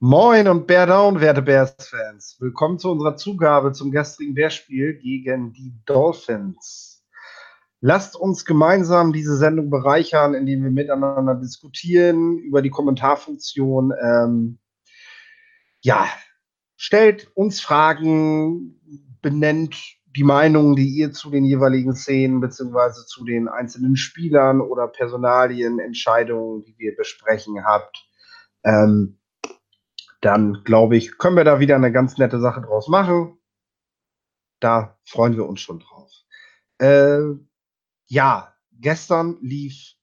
[0.00, 2.36] Moin und Bear Down, werte Bears-Fans.
[2.38, 7.04] Willkommen zu unserer Zugabe zum gestrigen Bears-Spiel gegen die Dolphins.
[7.80, 13.92] Lasst uns gemeinsam diese Sendung bereichern, indem wir miteinander diskutieren über die Kommentarfunktion.
[14.00, 14.60] Ähm,
[15.80, 16.06] ja,
[16.76, 18.80] stellt uns Fragen,
[19.20, 19.74] benennt
[20.16, 25.80] die Meinungen, die ihr zu den jeweiligen Szenen beziehungsweise zu den einzelnen Spielern oder Personalien,
[25.80, 28.08] Entscheidungen, die wir besprechen habt.
[28.62, 29.17] Ähm,
[30.20, 33.38] dann glaube ich, können wir da wieder eine ganz nette Sache draus machen.
[34.60, 36.10] Da freuen wir uns schon drauf.
[36.78, 37.20] Äh,
[38.06, 39.94] ja, gestern lief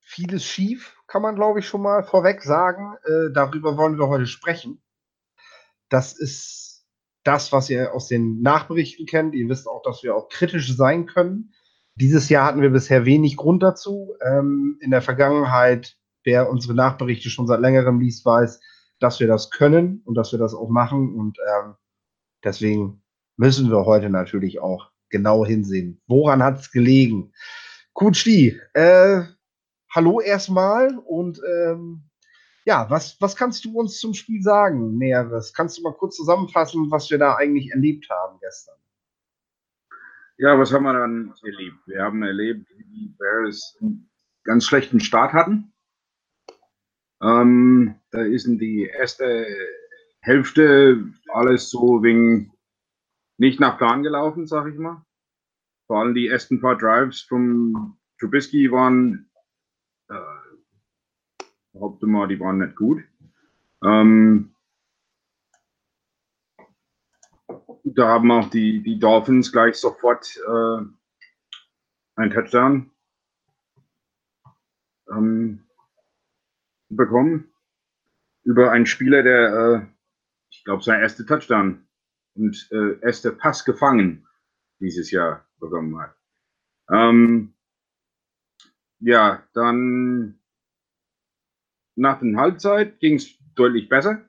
[0.00, 2.96] vieles schief, kann man glaube ich schon mal vorweg sagen.
[3.04, 4.82] Äh, darüber wollen wir heute sprechen.
[5.88, 6.86] Das ist
[7.22, 9.34] das, was ihr aus den Nachberichten kennt.
[9.34, 11.52] Ihr wisst auch, dass wir auch kritisch sein können.
[11.94, 14.14] Dieses Jahr hatten wir bisher wenig Grund dazu.
[14.24, 18.60] Ähm, in der Vergangenheit, wer unsere Nachberichte schon seit längerem liest, weiß,
[19.00, 21.14] dass wir das können und dass wir das auch machen.
[21.14, 21.74] Und ähm,
[22.44, 23.02] deswegen
[23.36, 26.00] müssen wir heute natürlich auch genau hinsehen.
[26.06, 27.32] Woran hat es gelegen?
[27.92, 29.22] Kutschli, äh,
[29.90, 32.04] hallo erstmal und ähm,
[32.64, 35.52] ja, was, was kannst du uns zum Spiel sagen, Näheres?
[35.52, 38.76] Kannst du mal kurz zusammenfassen, was wir da eigentlich erlebt haben gestern?
[40.36, 41.76] Ja, was haben wir dann erlebt?
[41.86, 44.08] Wir haben erlebt, wie die Bears einen
[44.44, 45.72] ganz schlechten Start hatten.
[47.22, 49.46] Ähm, da ist in die erste
[50.20, 52.52] Hälfte alles so wegen
[53.38, 55.04] nicht nach Plan gelaufen, sag ich mal.
[55.86, 59.30] Vor allem die ersten paar Drives vom Trubisky waren,
[60.08, 63.02] äh, behaupte mal, die waren nicht gut.
[63.82, 64.54] Ähm,
[67.84, 70.84] da haben auch die, die Dolphins gleich sofort äh,
[72.16, 72.90] ein Touchdown.
[75.10, 75.66] Ähm,
[76.90, 77.52] bekommen
[78.44, 79.86] über einen Spieler, der, äh,
[80.50, 81.86] ich glaube, sein erster Touchdown
[82.34, 84.26] und äh, erster Pass gefangen
[84.80, 86.16] dieses Jahr bekommen hat.
[86.90, 87.54] Ähm,
[88.98, 90.40] ja, dann
[91.96, 94.28] nach der Halbzeit ging es deutlich besser.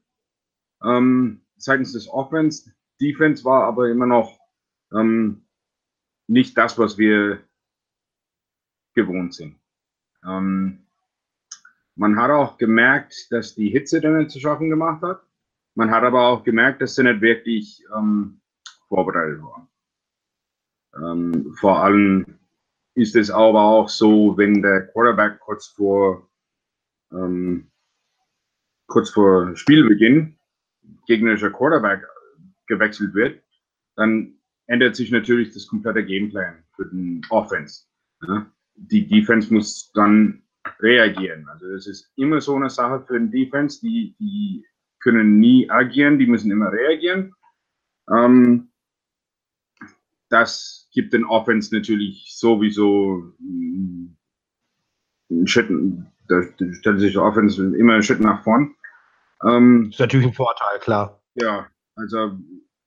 [0.83, 4.39] Ähm, seitens des Offense, Defense war aber immer noch
[4.93, 5.47] ähm,
[6.27, 7.43] nicht das, was wir
[8.93, 9.59] gewohnt sind.
[10.23, 10.85] Ähm,
[11.95, 15.21] man hat auch gemerkt, dass die Hitze dann zu schaffen gemacht hat.
[15.75, 18.41] Man hat aber auch gemerkt, dass sie nicht wirklich ähm,
[18.87, 19.67] vorbereitet waren.
[20.95, 22.39] Ähm, vor allem
[22.93, 26.29] ist es aber auch so, wenn der Quarterback kurz vor,
[27.11, 27.71] ähm,
[28.87, 30.37] kurz vor Spielbeginn
[31.07, 32.05] gegnerischer Quarterback
[32.67, 33.41] gewechselt wird,
[33.95, 34.35] dann
[34.67, 37.85] ändert sich natürlich das komplette Gameplan für den Offense.
[38.27, 38.51] Ja?
[38.75, 40.43] Die Defense muss dann
[40.81, 41.47] reagieren.
[41.49, 44.65] Also es ist immer so eine Sache für den Defense, die, die
[44.99, 47.33] können nie agieren, die müssen immer reagieren.
[48.09, 48.71] Ähm,
[50.29, 54.17] das gibt den Offense natürlich sowieso einen
[55.45, 55.69] Schritt,
[56.27, 56.41] da
[56.73, 58.75] stellt sich der Offense immer einen Schritt nach vorn.
[59.45, 61.21] Ähm, ist natürlich ein Vorteil, klar.
[61.35, 62.37] Ja, also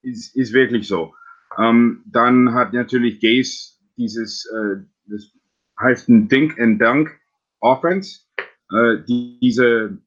[0.02, 1.14] ist, ist wirklich so.
[1.58, 5.32] Ähm, dann hat natürlich Gaze dieses, äh, das
[5.80, 7.18] heißt ein Dink and Dunk
[7.64, 8.20] Offense.
[8.70, 9.98] Äh, die, diese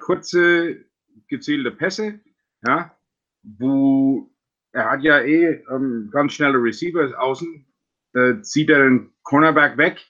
[0.00, 0.84] kurze,
[1.28, 2.20] gezielte Pässe,
[2.66, 2.94] ja,
[3.42, 4.30] wo
[4.72, 7.66] er hat ja eh ähm, ganz schnelle Receivers außen,
[8.14, 10.04] äh, zieht er den Cornerback weg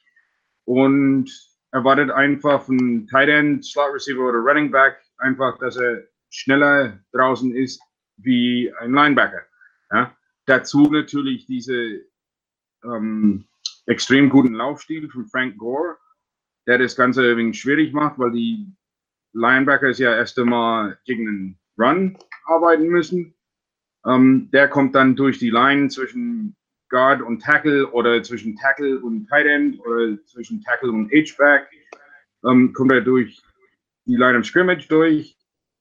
[0.65, 1.31] und
[1.73, 7.55] erwartet einfach von Tight End, Slot Receiver oder Running Back einfach, dass er schneller draußen
[7.55, 7.81] ist
[8.17, 9.43] wie ein Linebacker.
[9.91, 10.17] Ja.
[10.47, 12.03] Dazu natürlich diese
[12.85, 13.47] ähm,
[13.87, 15.97] extrem guten Laufstil von Frank Gore,
[16.67, 18.67] der das Ganze ein wenig schwierig macht, weil die
[19.33, 23.35] Linebackers ja erst einmal gegen den Run arbeiten müssen.
[24.07, 26.57] Ähm, der kommt dann durch die Line zwischen
[26.89, 31.69] Guard und Tackle oder zwischen Tackle und Tight End oder zwischen Tackle und H-Back.
[32.45, 33.43] Ähm, kommt er durch
[34.05, 35.37] die Line of Scrimmage durch,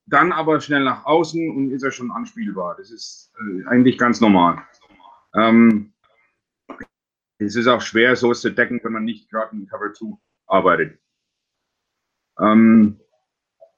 [0.06, 2.76] dann aber schnell nach außen und ist er schon anspielbar.
[2.78, 4.62] Das ist äh, eigentlich ganz normal.
[5.34, 5.91] Ähm,
[7.44, 10.16] es ist auch schwer, so zu decken, wenn man nicht gerade in Cover 2
[10.46, 10.98] arbeitet.
[12.38, 13.00] Ähm,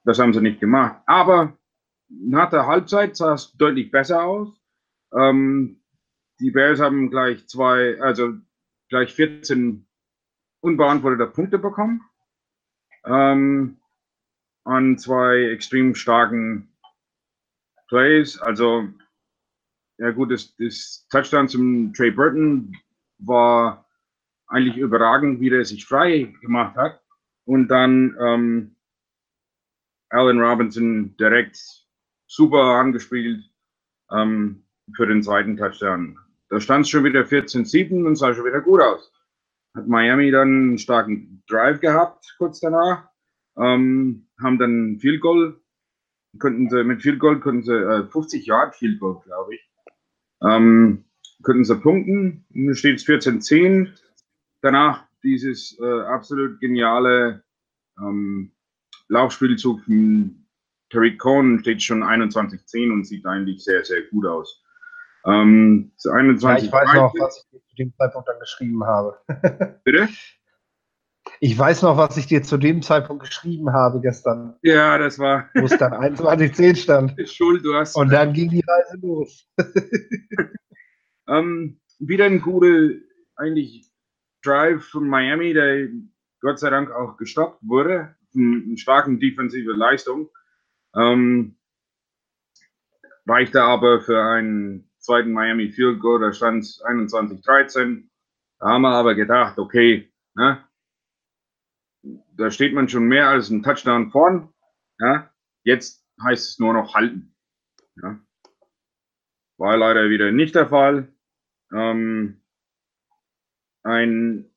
[0.05, 1.03] das haben sie nicht gemacht.
[1.07, 1.57] Aber
[2.09, 4.49] nach der Halbzeit sah es deutlich besser aus.
[5.13, 5.83] Ähm,
[6.41, 8.35] die Bears haben gleich zwei, also
[8.89, 9.87] gleich 14
[10.61, 12.03] unbeantwortete Punkte bekommen.
[13.05, 13.79] Ähm,
[14.65, 16.73] an zwei extrem starken
[17.89, 18.41] Plays.
[18.41, 18.89] Also,
[19.99, 22.77] ja gut, das, das Touchdown zum Trey Burton
[23.27, 23.89] war
[24.47, 27.01] eigentlich überragend, wie der sich frei gemacht hat.
[27.45, 28.77] Und dann ähm,
[30.11, 31.59] Allen Robinson direkt
[32.27, 33.43] super angespielt
[34.11, 36.19] ähm, für den zweiten Touchdown.
[36.49, 39.13] Da stand es schon wieder 14-7 und sah schon wieder gut aus.
[39.77, 43.09] Hat Miami dann einen starken Drive gehabt, kurz danach.
[43.57, 45.61] Ähm, haben dann Field Goal,
[46.39, 49.71] könnten sie mit Field Goal, könnten sie äh, 50 Yard Field Goal, glaube ich.
[50.43, 51.05] Ähm,
[51.43, 52.45] könnten sie punkten.
[52.51, 53.89] Nun steht es 14-10.
[54.61, 57.43] Danach dieses äh, absolut geniale
[57.99, 58.53] ähm,
[59.09, 60.47] Laufspielzug von
[60.91, 64.63] Tariq Cohen steht schon 21-10 und sieht eigentlich sehr, sehr gut aus.
[65.27, 69.19] Ähm, 21, ja, ich weiß noch, was ich dir zu dem Zeitpunkt dann geschrieben habe.
[69.85, 70.09] Bitte?
[71.41, 74.55] Ich weiß noch, was ich dir zu dem Zeitpunkt geschrieben habe gestern.
[74.63, 75.49] Ja, das war.
[75.55, 77.29] Wo es dann 21-10 stand.
[77.29, 77.97] Schuld, du hast.
[77.97, 79.49] Und dann ging die Reise los.
[81.29, 82.91] ähm, wieder ein guter,
[83.37, 83.91] eigentlich
[84.43, 85.89] Drive von Miami, der
[86.41, 88.15] Gott sei Dank auch gestoppt wurde.
[88.35, 90.31] Eine starken defensive Leistung.
[90.95, 91.57] Ähm,
[93.27, 98.09] reichte aber für einen zweiten Miami Field Goal, da stand es 21-13.
[98.59, 100.65] Da haben wir aber gedacht, okay, ne,
[102.37, 104.53] da steht man schon mehr als ein Touchdown vorn.
[104.99, 105.31] Ja,
[105.65, 107.35] jetzt heißt es nur noch halten.
[107.97, 108.21] Ja.
[109.59, 111.14] War leider wieder nicht der Fall.
[111.75, 112.41] Ähm,
[113.83, 114.51] einen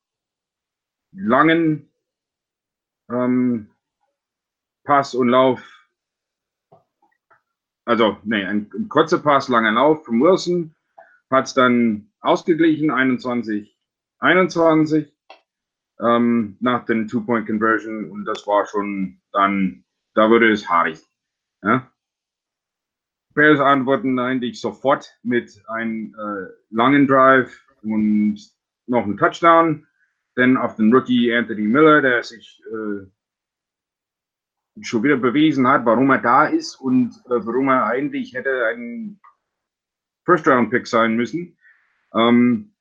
[1.12, 1.92] langen
[3.10, 3.70] ähm,
[4.84, 5.78] Pass und Lauf
[7.88, 10.76] also nee, ein, ein kurzer Pass, langer Lauf von Wilson,
[11.32, 13.80] hat es dann ausgeglichen, 21,
[14.20, 15.14] 21
[16.02, 19.86] ähm, nach den Two-Point-Conversion und das war schon dann,
[20.16, 21.00] da wurde es haarig.
[21.64, 21.90] Ja?
[23.38, 28.40] Bears antworten eigentlich sofort mit einem äh, langen Drive und
[28.88, 29.86] noch einen Touchdown.
[30.36, 33.06] Denn auf den Rookie Anthony Miller, der sich äh,
[34.82, 39.20] schon wieder bewiesen hat, warum er da ist und äh, warum er eigentlich hätte ein
[40.26, 41.58] First-Round-Pick sein müssen.
[42.16, 42.74] Ähm,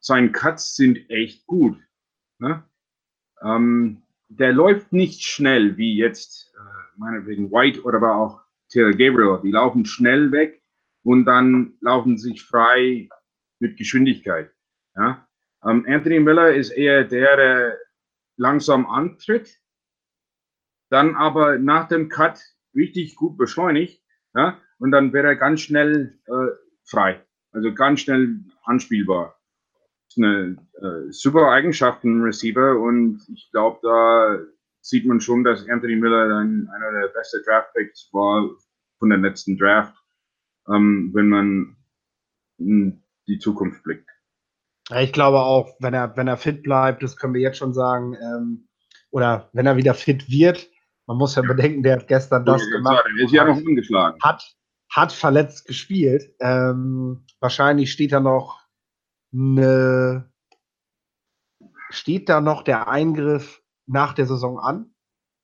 [0.00, 1.80] seine Cuts sind echt gut.
[2.38, 2.62] Ne?
[3.42, 9.40] Ähm, der läuft nicht schnell wie jetzt, äh, meinetwegen White oder aber auch Gabriel.
[9.42, 10.62] Die laufen schnell weg
[11.02, 13.08] und dann laufen sich frei
[13.58, 14.50] mit Geschwindigkeit.
[14.96, 15.26] Ja?
[15.64, 17.78] Ähm, Anthony Miller ist eher der, der
[18.36, 19.60] langsam antritt
[20.90, 22.40] dann aber nach dem Cut
[22.74, 24.02] richtig gut beschleunigt
[24.34, 26.54] ja, und dann wäre er ganz schnell äh,
[26.84, 29.38] frei, also ganz schnell anspielbar.
[30.16, 34.38] Eine äh, super Eigenschaft im Receiver und ich glaube, da
[34.86, 38.48] sieht man schon, dass Anthony Miller ein, einer der besten Draft-Picks war
[38.98, 39.96] von der letzten Draft,
[40.68, 41.76] ähm, wenn man
[42.58, 44.08] in die Zukunft blickt.
[44.96, 48.14] Ich glaube auch, wenn er, wenn er fit bleibt, das können wir jetzt schon sagen,
[48.14, 48.68] ähm,
[49.10, 50.70] oder wenn er wieder fit wird,
[51.06, 53.04] man muss ja bedenken, der hat gestern das ja, gemacht.
[53.04, 54.18] Der ist ja noch umgeschlagen.
[54.22, 54.44] Hat,
[54.92, 56.32] hat verletzt gespielt.
[56.38, 58.60] Ähm, wahrscheinlich steht da noch
[59.32, 60.30] eine,
[61.90, 64.94] steht da noch der Eingriff nach der Saison an.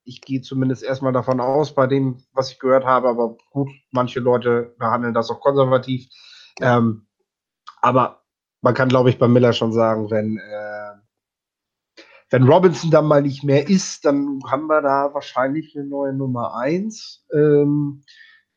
[0.05, 4.21] Ich gehe zumindest erstmal davon aus, bei dem, was ich gehört habe, aber gut, manche
[4.21, 6.09] Leute behandeln das auch konservativ.
[6.61, 7.07] Ähm,
[7.81, 8.23] aber
[8.61, 10.83] man kann, glaube ich, bei Miller schon sagen, wenn äh,
[12.33, 16.57] wenn Robinson dann mal nicht mehr ist, dann haben wir da wahrscheinlich eine neue Nummer
[16.57, 17.27] 1.
[17.35, 18.05] Ähm,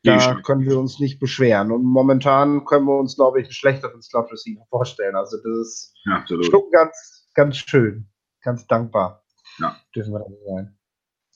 [0.02, 1.70] da können wir uns nicht beschweren.
[1.70, 5.14] Und momentan können wir uns, glaube ich, einen schlechteren Slot Receiver vorstellen.
[5.14, 8.08] Also das ist ja, schon ganz, ganz schön.
[8.42, 9.25] Ganz dankbar.
[9.58, 9.76] Ja.
[9.94, 10.78] Dürfen wir dann sein.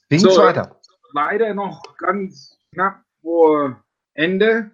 [0.08, 0.80] Wie so, weiter?
[1.12, 3.82] Leider noch ganz knapp vor
[4.14, 4.70] Ende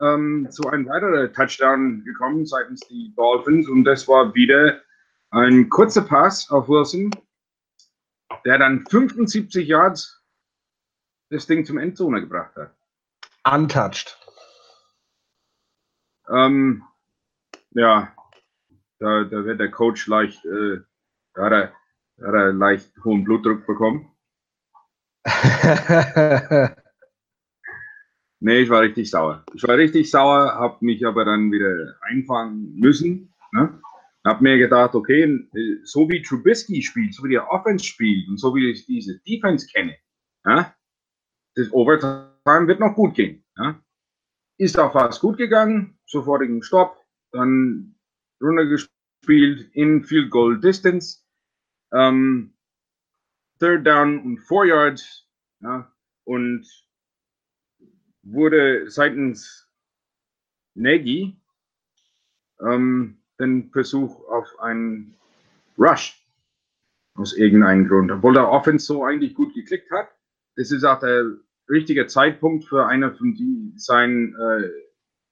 [0.00, 4.80] ähm, zu einem weiteren Touchdown gekommen seitens die Dolphins und das war wieder
[5.30, 7.10] ein kurzer Pass auf Wilson,
[8.44, 10.22] der dann 75 Yards
[11.30, 12.74] das Ding zum Endzone gebracht hat.
[13.44, 14.16] Untouched.
[16.28, 16.84] Ähm,
[17.70, 18.12] ja,
[18.98, 20.80] da, da wird der Coach leicht, äh,
[21.34, 21.74] da hat er, da
[22.22, 24.10] hat er leicht hohen Blutdruck bekommen.
[28.40, 29.44] nee, ich war richtig sauer.
[29.54, 33.34] Ich war richtig sauer, habe mich aber dann wieder einfangen müssen.
[33.52, 33.80] Ne?
[34.24, 35.48] habe mir gedacht, okay,
[35.84, 39.66] so wie Trubisky spielt, so wie der Offense spielt und so wie ich diese Defense
[39.66, 39.96] kenne,
[40.44, 40.74] ja,
[41.54, 43.44] das Overtime wird noch gut gehen.
[43.56, 43.80] Ja.
[44.58, 46.98] Ist auch fast gut gegangen, sofortigen Stopp,
[47.32, 47.96] dann
[48.42, 51.24] runtergespielt in Field Goal Distance,
[51.92, 52.54] ähm,
[53.58, 55.28] Third Down und Four Yards,
[55.60, 55.92] ja,
[56.24, 56.66] und
[58.22, 59.68] wurde seitens
[60.74, 61.36] Nagy
[62.60, 65.14] ähm, den Versuch auf einen
[65.78, 66.16] Rush.
[67.16, 68.10] Aus irgendeinem Grund.
[68.10, 70.08] Obwohl der Offense so eigentlich gut geklickt hat.
[70.56, 71.24] das ist auch der
[71.68, 74.70] richtige Zeitpunkt für eine von die, seinen äh,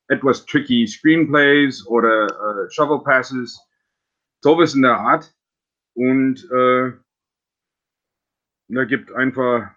[0.08, 3.60] etwas tricky Screenplays oder äh, Shovel Passes,
[4.42, 5.34] sowas in der Art.
[5.98, 6.92] Und äh,
[8.68, 9.74] da gibt einfach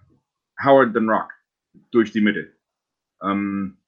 [0.63, 1.33] Howard den Rock
[1.89, 2.55] durch die Mitte.
[3.23, 3.79] Ähm,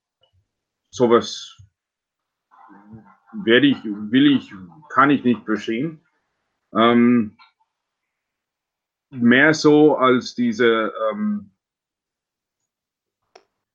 [0.90, 1.56] sowas
[3.44, 4.52] werde ich, will ich,
[4.88, 6.04] kann ich nicht verstehen.
[6.76, 7.36] Ähm,
[9.10, 11.52] mehr so als diese ähm,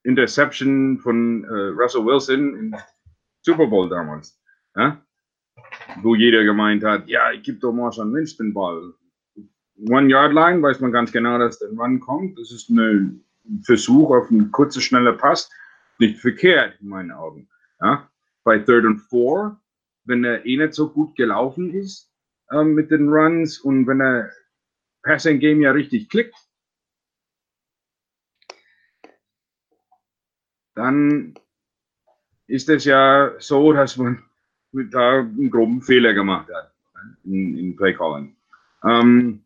[0.04, 2.76] Interception von äh, Russell Wilson im
[3.40, 4.38] Super Bowl damals.
[4.76, 5.02] Ja?
[6.02, 8.94] Wo jeder gemeint hat, ja, ich gebe doch Marshawn Lynch den Ball.
[9.88, 12.38] One-Yard-Line weiß man ganz genau, dass der Run kommt.
[12.38, 13.24] Das ist ein
[13.64, 15.50] Versuch auf einen kurzen, schnellen Pass.
[15.98, 17.50] Nicht verkehrt, in meinen Augen.
[17.82, 18.10] Ja?
[18.44, 19.60] Bei Third and Four,
[20.06, 22.12] wenn er eh nicht so gut gelaufen ist
[22.52, 24.32] ähm, mit den Runs und wenn er
[25.04, 26.36] Passing Game ja richtig klickt,
[30.76, 31.34] dann
[32.48, 34.29] ist es ja so, dass man
[34.72, 36.74] da einen groben Fehler gemacht hat
[37.24, 38.36] in, in Play Calling.
[38.84, 39.46] Ähm,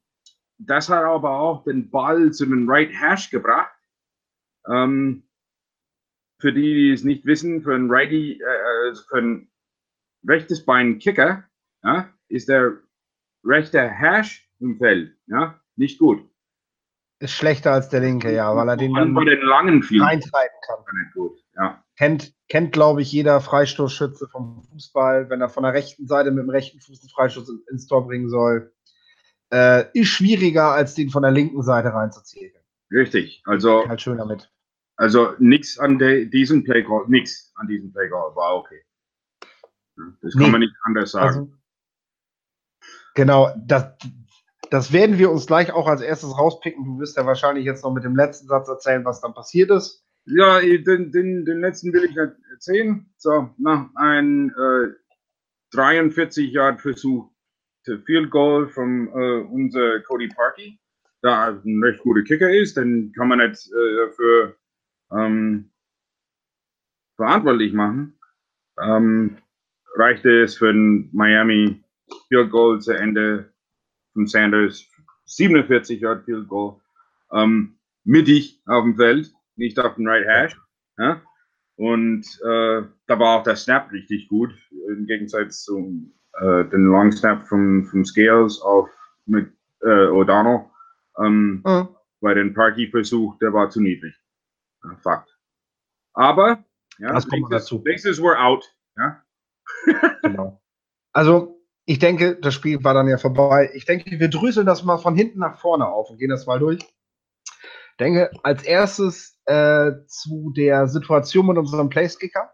[0.58, 3.74] das hat aber auch den Ball zu den Right Hash gebracht.
[4.68, 5.24] Ähm,
[6.40, 9.50] für die, die es nicht wissen, für ein Righty, äh, also für ein
[10.28, 11.44] rechtes Bein Kicker,
[11.84, 12.78] ja, ist der
[13.44, 16.30] rechte Hash im Feld, ja, nicht gut.
[17.20, 20.80] Ist schlechter als der linke, ja, weil er den dann bei den langen reintreiben kann.
[21.00, 21.83] Nicht gut, ja.
[21.98, 26.44] Kennt, kennt glaube ich, jeder Freistoßschütze vom Fußball, wenn er von der rechten Seite mit
[26.44, 28.74] dem rechten Fuß einen Freistoß ins Tor bringen soll.
[29.52, 32.52] Äh, ist schwieriger, als den von der linken Seite reinzuziehen.
[32.92, 33.88] Richtig, also.
[33.88, 34.52] Halt schön damit.
[34.96, 38.82] Also nichts an de, diesem Playcall, nichts an diesem Playcall war okay.
[40.22, 40.50] Das kann nee.
[40.50, 41.28] man nicht anders sagen.
[41.28, 41.54] Also,
[43.16, 43.96] genau, das,
[44.70, 46.84] das werden wir uns gleich auch als erstes rauspicken.
[46.84, 50.03] Du wirst ja wahrscheinlich jetzt noch mit dem letzten Satz erzählen, was dann passiert ist.
[50.26, 53.06] Ja, den, den, den letzten will ich erzählen.
[53.18, 54.94] So, nach einem äh,
[55.72, 57.30] 43 Yard Versuch
[58.06, 60.80] Field Goal von äh, unser Cody Parkey,
[61.22, 64.56] da ein recht guter Kicker ist, dann kann man nicht äh, dafür
[65.12, 65.72] ähm,
[67.18, 68.18] verantwortlich machen.
[68.82, 69.38] Ähm,
[69.96, 71.84] reichte es für ein Miami
[72.30, 73.54] Field Goal zu Ende
[74.14, 74.88] von Sanders,
[75.26, 76.80] 47 Yard Field Goal,
[77.34, 80.60] ähm, mittig auf dem Feld, nicht auf dem Right Hash.
[80.98, 81.22] Ja?
[81.76, 84.52] Und äh, da war auch der Snap richtig gut,
[84.90, 88.90] im Gegensatz zum äh, den Long Snap vom, vom Scales auf
[89.26, 90.66] mit äh, O'Donnell.
[91.20, 91.90] Ähm, mhm.
[92.22, 94.16] Bei den Parky-Versuch, der war zu niedrig.
[95.02, 95.30] Fakt.
[96.14, 96.64] Aber,
[97.00, 97.82] ja, das kommt dazu.
[97.86, 98.64] Nächstes were out.
[98.98, 99.24] Ja?
[100.24, 100.62] genau.
[101.12, 103.72] Also, ich denke, das Spiel war dann ja vorbei.
[103.74, 106.60] Ich denke, wir dröseln das mal von hinten nach vorne auf und gehen das mal
[106.60, 106.80] durch.
[108.00, 112.52] Denke, als erstes äh, zu der Situation mit unserem Place-Kicker.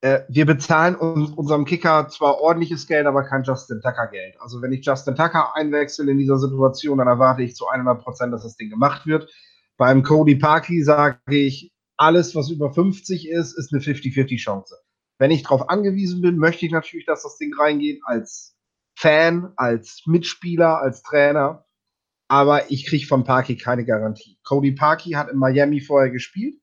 [0.00, 4.40] Äh, wir bezahlen uns, unserem Kicker zwar ordentliches Geld, aber kein Justin Tucker-Geld.
[4.40, 8.32] Also, wenn ich Justin Tucker einwechsel in dieser Situation, dann erwarte ich zu 100 Prozent,
[8.32, 9.30] dass das Ding gemacht wird.
[9.76, 14.76] Beim Cody Parkey sage ich, alles, was über 50 ist, ist eine 50-50-Chance.
[15.18, 18.56] Wenn ich darauf angewiesen bin, möchte ich natürlich, dass das Ding reingeht als
[18.96, 21.64] Fan, als Mitspieler, als Trainer.
[22.32, 24.38] Aber ich kriege von Parky keine Garantie.
[24.42, 26.54] Cody Parky hat in Miami vorher gespielt,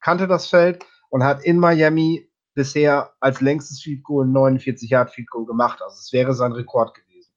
[0.00, 5.28] kannte das Feld und hat in Miami bisher als längstes Field Goal 49 Yard Field
[5.28, 5.82] Goal gemacht.
[5.82, 7.32] Also es wäre sein Rekord gewesen.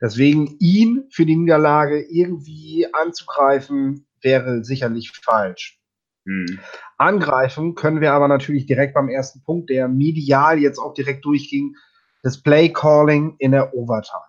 [0.00, 5.80] Deswegen ihn für die Niederlage irgendwie anzugreifen, wäre sicherlich falsch.
[6.24, 6.58] Mhm.
[6.96, 11.76] Angreifen können wir aber natürlich direkt beim ersten Punkt, der medial jetzt auch direkt durchging,
[12.24, 14.24] das Play Calling in der Overtime.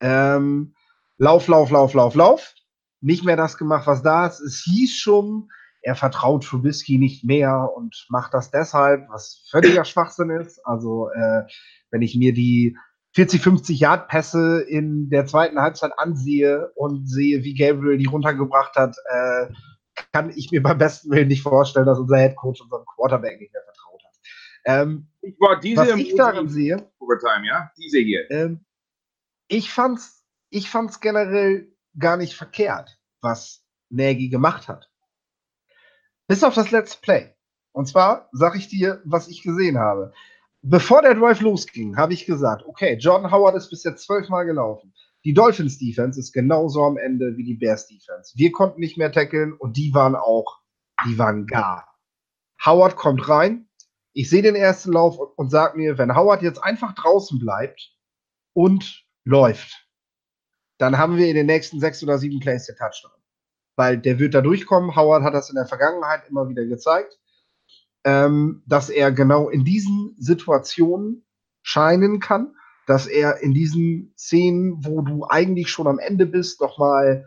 [0.00, 0.74] Ähm,
[1.20, 2.54] lauf, lauf, lauf, lauf, lauf.
[3.02, 4.40] Nicht mehr das gemacht, was da ist.
[4.40, 5.48] Es hieß schon,
[5.82, 10.60] er vertraut Trubisky nicht mehr und macht das deshalb, was völliger Schwachsinn ist.
[10.66, 11.42] Also, äh,
[11.90, 12.76] wenn ich mir die
[13.14, 18.76] 40, 50 Yard Pässe in der zweiten Halbzeit ansehe und sehe, wie Gabriel die runtergebracht
[18.76, 19.46] hat, äh,
[20.12, 23.52] kann ich mir beim besten Willen nicht vorstellen, dass unser Head Coach unserem Quarterback nicht
[23.52, 24.16] mehr vertraut hat.
[24.64, 28.30] Ähm, ich war diese was ich darin sehe, Overtime, ja, diese hier.
[28.30, 28.64] Ähm,
[29.48, 30.19] ich fand's,
[30.50, 34.90] ich fand's generell gar nicht verkehrt, was Nagy gemacht hat.
[36.28, 37.34] Bis auf das Let's Play.
[37.72, 40.12] Und zwar sage ich dir, was ich gesehen habe.
[40.62, 44.92] Bevor der Drive losging, habe ich gesagt, okay, Jordan Howard ist bis jetzt zwölfmal gelaufen.
[45.24, 48.32] Die Dolphins Defense ist genauso am Ende wie die Bears Defense.
[48.36, 50.60] Wir konnten nicht mehr tackeln und die waren auch,
[51.06, 51.88] die waren gar.
[52.64, 53.68] Howard kommt rein.
[54.12, 57.94] Ich sehe den ersten Lauf und, und sage mir, wenn Howard jetzt einfach draußen bleibt
[58.52, 59.89] und läuft,
[60.80, 63.12] dann haben wir in den nächsten sechs oder sieben Plays den Touchdown.
[63.76, 64.96] weil der wird da durchkommen.
[64.96, 67.18] Howard hat das in der Vergangenheit immer wieder gezeigt,
[68.04, 71.24] ähm, dass er genau in diesen Situationen
[71.62, 72.54] scheinen kann,
[72.86, 77.26] dass er in diesen Szenen, wo du eigentlich schon am Ende bist, nochmal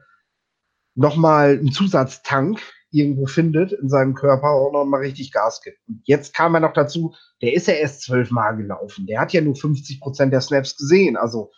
[0.96, 5.80] noch mal einen Zusatztank irgendwo findet in seinem Körper und nochmal richtig Gas gibt.
[5.88, 9.08] Und jetzt kam er noch dazu, der ist ja erst zwölfmal gelaufen.
[9.08, 11.18] Der hat ja nur 50 Prozent der Snaps gesehen.
[11.18, 11.52] Also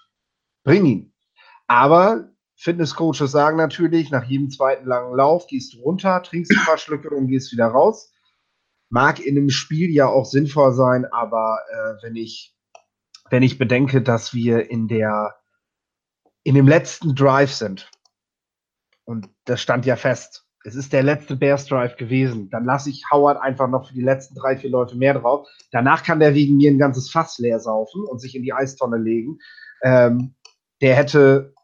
[0.64, 1.15] bring ihn.
[1.68, 6.78] Aber Fitnesscoaches sagen natürlich, nach jedem zweiten langen Lauf gehst du runter, trinkst ein paar
[6.78, 8.12] Schlücke und gehst wieder raus.
[8.90, 12.56] Mag in einem Spiel ja auch sinnvoll sein, aber äh, wenn ich,
[13.30, 15.36] wenn ich bedenke, dass wir in der,
[16.44, 17.90] in dem letzten Drive sind,
[19.04, 23.04] und das stand ja fest, es ist der letzte Bears Drive gewesen, dann lasse ich
[23.12, 25.48] Howard einfach noch für die letzten drei, vier Leute mehr drauf.
[25.72, 28.98] Danach kann der wegen mir ein ganzes Fass leer saufen und sich in die Eistonne
[28.98, 29.38] legen.
[29.84, 30.36] Ähm,
[30.86, 31.56] der hätte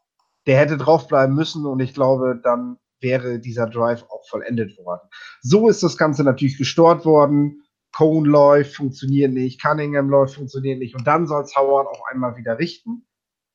[0.48, 5.08] der hätte draufbleiben müssen und ich glaube, dann wäre dieser Drive auch vollendet worden.
[5.40, 7.62] So ist das Ganze natürlich gestört worden.
[7.92, 12.36] Cone läuft, funktioniert nicht, Cunningham läuft, funktioniert nicht und dann soll es Howard auch einmal
[12.36, 13.06] wieder richten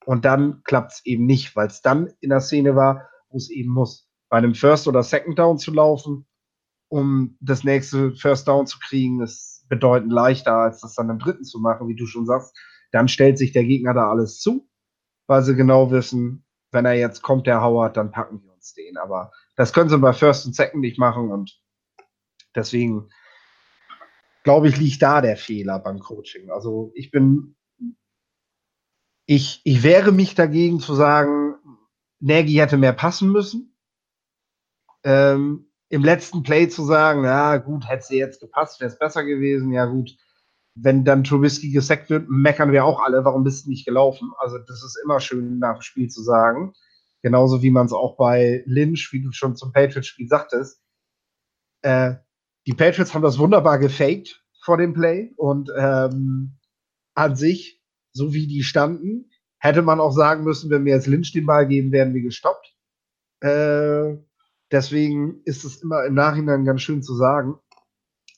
[0.05, 3.49] und dann klappt es eben nicht, weil es dann in der Szene war, wo es
[3.49, 4.07] eben muss.
[4.29, 6.27] Bei einem First oder Second Down zu laufen,
[6.87, 11.43] um das nächste First Down zu kriegen, ist bedeutend leichter, als das dann im dritten
[11.43, 12.57] zu machen, wie du schon sagst.
[12.93, 14.69] Dann stellt sich der Gegner da alles zu,
[15.27, 18.97] weil sie genau wissen, wenn er jetzt kommt, der Howard, dann packen wir uns den.
[18.97, 21.61] Aber das können sie bei First und Second nicht machen und
[22.55, 23.09] deswegen
[24.47, 26.49] glaube ich, liegt da der Fehler beim Coaching.
[26.49, 27.57] Also ich bin,
[29.25, 31.55] ich, ich wehre mich dagegen zu sagen,
[32.21, 33.75] Nagy hätte mehr passen müssen.
[35.03, 39.25] Ähm, Im letzten Play zu sagen, ja gut, hätte sie jetzt gepasst, wäre es besser
[39.25, 39.73] gewesen.
[39.73, 40.15] Ja gut,
[40.79, 44.31] wenn dann Trubisky gesackt wird, meckern wir auch alle, warum bist du nicht gelaufen?
[44.37, 46.73] Also das ist immer schön nach dem Spiel zu sagen.
[47.23, 50.81] Genauso wie man es auch bei Lynch, wie du schon zum Patriots-Spiel sagtest.
[51.81, 52.15] Äh,
[52.67, 56.57] die Patriots haben das wunderbar gefaked vor dem Play und ähm,
[57.15, 61.31] an sich, so wie die standen, hätte man auch sagen müssen, wenn wir jetzt Lynch
[61.31, 62.75] den Ball geben, werden wir gestoppt.
[63.39, 64.17] Äh,
[64.71, 67.55] deswegen ist es immer im Nachhinein ganz schön zu sagen.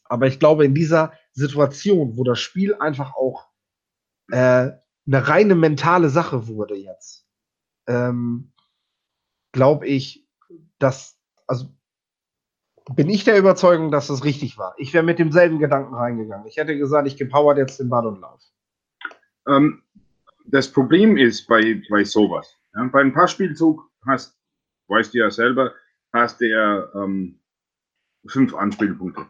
[0.06, 3.48] Aber ich glaube, in dieser Situation, wo das Spiel einfach auch
[4.32, 4.72] äh,
[5.08, 7.28] eine reine mentale Sache wurde jetzt,
[7.88, 8.52] ähm,
[9.52, 10.28] glaube ich,
[10.78, 11.68] dass, also
[12.96, 14.76] bin ich der Überzeugung, dass das richtig war.
[14.78, 16.48] Ich wäre mit demselben Gedanken reingegangen.
[16.48, 18.42] Ich hätte gesagt, ich gebe Howard jetzt den Ball und Lauf.
[19.48, 19.84] Ähm,
[20.46, 22.56] das Problem ist bei, bei sowas.
[22.76, 24.40] Ja, bei einem Passspielzug hast,
[24.88, 25.74] weißt du ja selber,
[26.14, 27.40] hast du ja ähm,
[28.28, 29.28] fünf Anspielpunkte.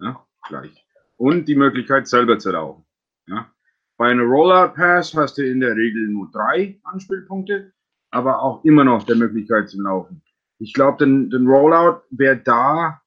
[0.00, 0.84] Ja, gleich
[1.16, 2.84] und die Möglichkeit selber zu laufen.
[3.26, 3.50] Ja.
[3.96, 7.72] Bei einer Rollout Pass hast du in der Regel nur drei Anspielpunkte,
[8.10, 10.22] aber auch immer noch der Möglichkeit zu laufen.
[10.58, 13.02] Ich glaube, den, den Rollout wäre da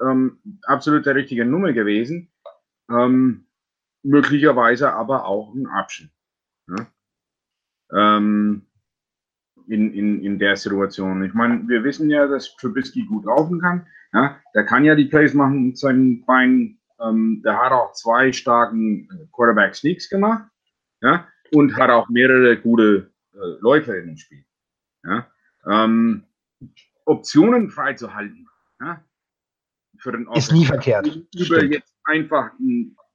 [0.00, 2.32] ähm, absolut der richtige Nummer gewesen.
[2.90, 3.46] Ähm,
[4.02, 6.10] möglicherweise aber auch ein Abschnitt.
[6.68, 6.86] Ja.
[7.94, 8.66] Ähm,
[9.68, 11.24] in, in, in der Situation.
[11.24, 13.86] Ich meine, wir wissen ja, dass Trubisky gut laufen kann.
[14.12, 18.32] Ja, der kann ja die Plays machen mit seinen Beinen ähm, der hat auch zwei
[18.32, 20.48] starken äh, Quarterback Sneaks gemacht.
[21.00, 24.44] Ja, und hat auch mehrere gute äh, Läufer in dem Spiel.
[25.04, 25.26] Ja,
[25.68, 26.24] ähm,
[27.04, 28.48] Optionen freizuhalten.
[28.80, 29.04] Ja,
[29.98, 31.06] für den Ist nie verkehrt.
[31.06, 31.74] Über Stimmt.
[31.74, 32.50] jetzt einfach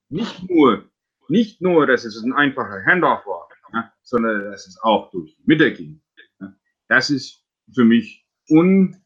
[0.10, 0.90] nicht nur,
[1.30, 5.44] nicht nur, dass es ein einfacher Handoff war, ja, sondern dass es auch durch die
[5.46, 6.02] Mitte ging.
[6.40, 6.54] Ja,
[6.88, 8.98] das ist für mich undenkbar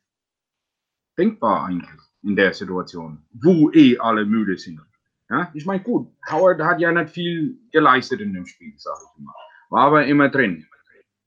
[1.65, 4.82] eigentlich in der Situation, wo eh alle müde sind.
[5.30, 9.20] Ja, ich meine, gut, Howard hat ja nicht viel geleistet in dem Spiel, sage ich
[9.20, 9.34] immer.
[9.70, 10.68] War aber immer drin.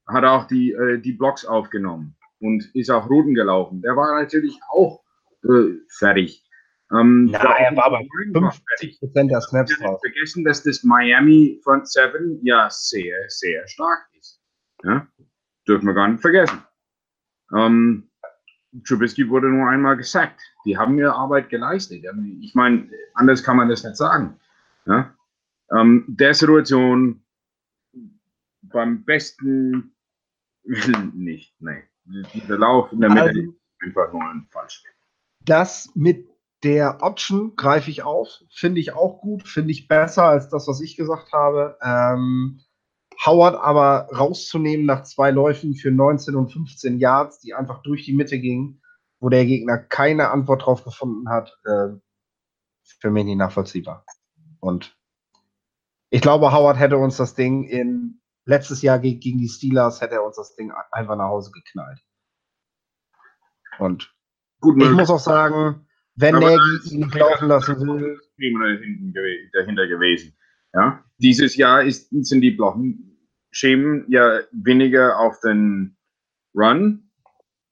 [0.07, 3.81] Hat auch die, äh, die Blocks aufgenommen und ist auch Routen gelaufen.
[3.81, 5.03] Der war natürlich auch
[5.45, 6.45] äh, fertig.
[6.93, 8.03] Ähm, Na, er war aber
[8.33, 10.01] 50 Prozent der Snaps drauf.
[10.01, 14.41] vergessen, dass das Miami Front Seven ja sehr, sehr stark ist.
[14.83, 15.07] Ja?
[15.67, 16.63] Dürfen wir gar nicht vergessen.
[17.57, 18.11] Ähm,
[18.83, 20.41] Trubisky wurde nur einmal gesackt.
[20.65, 22.05] Die haben ihre Arbeit geleistet.
[22.41, 24.39] Ich meine, anders kann man das nicht sagen.
[24.87, 25.15] Ja?
[25.71, 27.23] Ähm, der Situation
[28.63, 29.95] beim besten
[31.15, 31.55] nicht.
[31.61, 31.85] Nee.
[32.35, 34.83] Dieser Lauf in der Mitte also, ist einfach nur ein falsch.
[35.41, 36.29] Das mit
[36.63, 40.81] der Option greife ich auf, finde ich auch gut, finde ich besser als das, was
[40.81, 41.79] ich gesagt habe.
[41.83, 42.61] Ähm,
[43.25, 48.15] Howard aber rauszunehmen nach zwei Läufen für 19 und 15 Yards, die einfach durch die
[48.15, 48.83] Mitte gingen,
[49.21, 51.89] wo der Gegner keine Antwort drauf gefunden hat, äh,
[53.01, 54.05] für mich nicht nachvollziehbar.
[54.61, 54.97] Und
[56.11, 60.25] ich glaube, Howard hätte uns das Ding in letztes Jahr gegen die Steelers hätte er
[60.25, 62.01] uns das Ding einfach nach Hause geknallt.
[63.79, 64.15] Und
[64.61, 68.21] Gut ich muss auch sagen, wenn Nagy ihn nicht laufen lassen will.
[69.53, 70.37] Dahinter gewesen.
[70.75, 71.05] Ja?
[71.19, 75.97] Dieses Jahr ist, sind die Blockenschemen ja weniger auf den
[76.55, 77.11] Run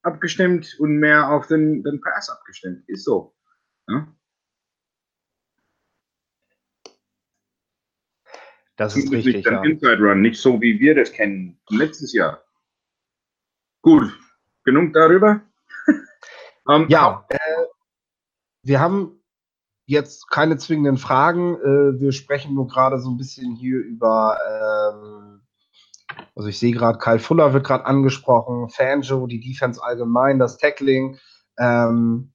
[0.03, 2.88] abgestimmt und mehr auf den, den Pass abgestimmt.
[2.88, 3.35] Ist so.
[3.88, 4.15] Ja?
[8.77, 9.37] Das ist richtig.
[9.37, 9.62] Nicht ja.
[9.62, 12.43] Inside Run, nicht so wie wir das kennen letztes Jahr.
[13.83, 14.17] Gut,
[14.65, 15.43] genug darüber.
[16.65, 17.38] um, ähm, ja, äh,
[18.62, 19.22] wir haben
[19.87, 21.57] jetzt keine zwingenden Fragen.
[21.57, 25.42] Äh, wir sprechen nur gerade so ein bisschen hier über, ähm,
[26.35, 31.18] also ich sehe gerade, Kyle Fuller wird gerade angesprochen, Fanjo, die Defense allgemein, das Tackling.
[31.59, 32.33] Ähm,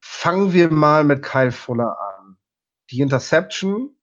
[0.00, 2.36] fangen wir mal mit Kyle Fuller an.
[2.90, 3.96] Die Interception.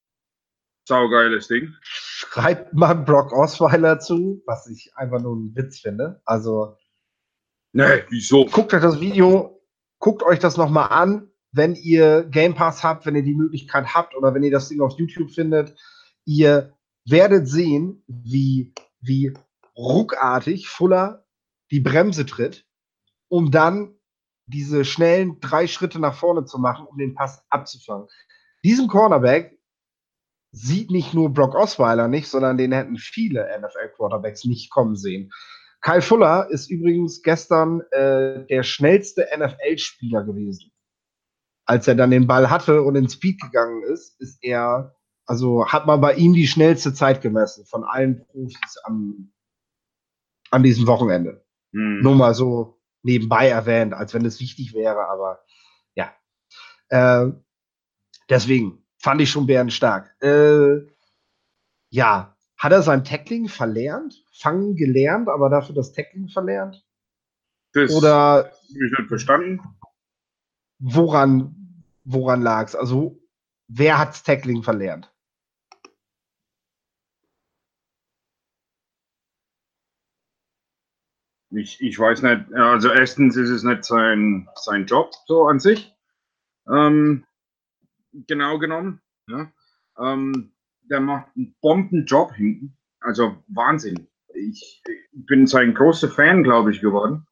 [0.88, 1.74] Saugeiles Ding.
[1.82, 6.22] Schreibt man Brock Osweiler zu, was ich einfach nur einen Witz finde.
[6.24, 6.78] Also.
[7.74, 8.46] Nee, wieso?
[8.46, 9.62] Guckt euch das Video,
[10.00, 14.16] guckt euch das nochmal an wenn ihr Game Pass habt, wenn ihr die Möglichkeit habt
[14.16, 15.76] oder wenn ihr das Ding auf YouTube findet,
[16.26, 16.74] ihr
[17.06, 19.34] werdet sehen, wie, wie
[19.76, 21.26] ruckartig Fuller
[21.72, 22.66] die Bremse tritt,
[23.28, 23.96] um dann
[24.46, 28.08] diese schnellen drei Schritte nach vorne zu machen, um den Pass abzufangen.
[28.64, 29.58] Diesen Cornerback
[30.52, 35.32] sieht nicht nur Brock Osweiler nicht, sondern den hätten viele NFL-Quarterbacks nicht kommen sehen.
[35.82, 40.72] Kyle Fuller ist übrigens gestern äh, der schnellste NFL-Spieler gewesen
[41.68, 45.86] als er dann den Ball hatte und in Speed gegangen ist, ist er, also hat
[45.86, 49.34] man bei ihm die schnellste Zeit gemessen von allen Profis am,
[50.50, 51.46] an diesem Wochenende.
[51.74, 52.00] Mhm.
[52.02, 55.42] Nur mal so nebenbei erwähnt, als wenn es wichtig wäre, aber
[55.94, 56.14] ja.
[56.88, 57.34] Äh,
[58.30, 60.16] deswegen fand ich schon Bären stark.
[60.22, 60.88] Äh,
[61.90, 64.24] ja, hat er sein Tackling verlernt?
[64.32, 66.82] Fangen gelernt, aber dafür das Tackling verlernt?
[67.74, 69.60] Das Oder habe ich nicht verstanden.
[70.80, 71.58] Woran
[72.08, 72.76] woran lag es?
[72.76, 73.20] Also,
[73.68, 75.14] wer hat's Tackling verlernt?
[81.50, 85.94] Ich, ich weiß nicht, also erstens ist es nicht sein, sein Job so an sich.
[86.70, 87.26] Ähm,
[88.12, 89.02] genau genommen.
[89.30, 89.52] Ja.
[89.98, 90.52] Ähm,
[90.84, 92.78] der macht einen Bombenjob hinten.
[93.00, 94.08] Also Wahnsinn.
[94.34, 97.26] Ich, bin sein großer Fan, glaube ich, geworden.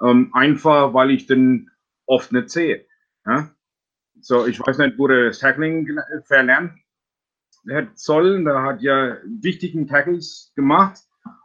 [0.00, 1.70] Ähm, einfach, weil ich den
[2.06, 2.86] oft nicht sehe.
[3.26, 3.50] Ja?
[4.20, 6.72] So, ich weiß nicht, wurde das Tackling verlernt
[7.94, 8.44] sollen.
[8.44, 11.00] Da hat ja wichtigen Tackles gemacht.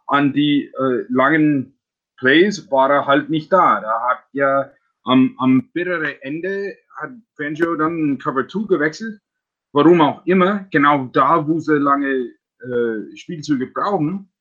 [0.08, 1.80] An die äh, langen
[2.18, 3.80] Plays war er halt nicht da.
[3.82, 4.72] Da hat ja
[5.04, 9.20] am, am bitteren Ende hat Fangio dann Cover 2 gewechselt.
[9.72, 14.32] Warum auch immer, genau da, wo sie lange äh, Spielzüge brauchen,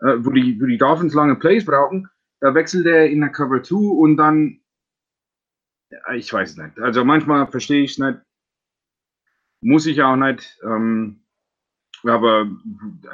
[0.00, 2.08] äh, wo, die, wo die Dolphins lange Plays brauchen,
[2.40, 4.61] da wechselt er in der Cover 2 und dann
[6.14, 6.78] ich weiß nicht.
[6.78, 8.18] Also manchmal verstehe ich es nicht.
[9.60, 10.58] Muss ich auch nicht.
[10.64, 11.24] Ähm,
[12.04, 12.46] aber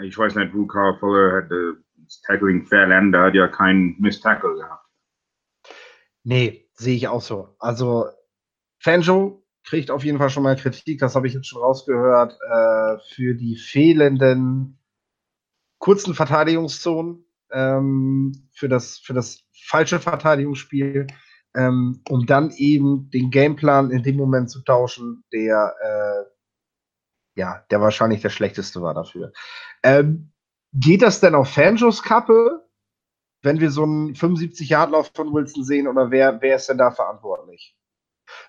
[0.02, 3.14] ich weiß nicht, wo Carl Fuller hat das Tackling verlernt.
[3.14, 4.86] Der hat ja keinen Miss-Tackle gehabt.
[6.24, 7.54] Nee, sehe ich auch so.
[7.58, 8.06] Also
[8.80, 12.98] Fanjo kriegt auf jeden Fall schon mal Kritik, das habe ich jetzt schon rausgehört, äh,
[13.14, 14.78] für die fehlenden
[15.78, 21.06] kurzen Verteidigungszonen, ähm, für, das, für das falsche Verteidigungsspiel
[21.56, 26.38] ähm, um dann eben den Gameplan in dem Moment zu tauschen, der äh,
[27.38, 29.32] ja, der wahrscheinlich der schlechteste war dafür.
[29.82, 30.32] Ähm,
[30.72, 32.68] geht das denn auf Fanjos Kappe,
[33.42, 37.76] wenn wir so einen 75-Yard-Lauf von Wilson sehen, oder wer, wer ist denn da verantwortlich?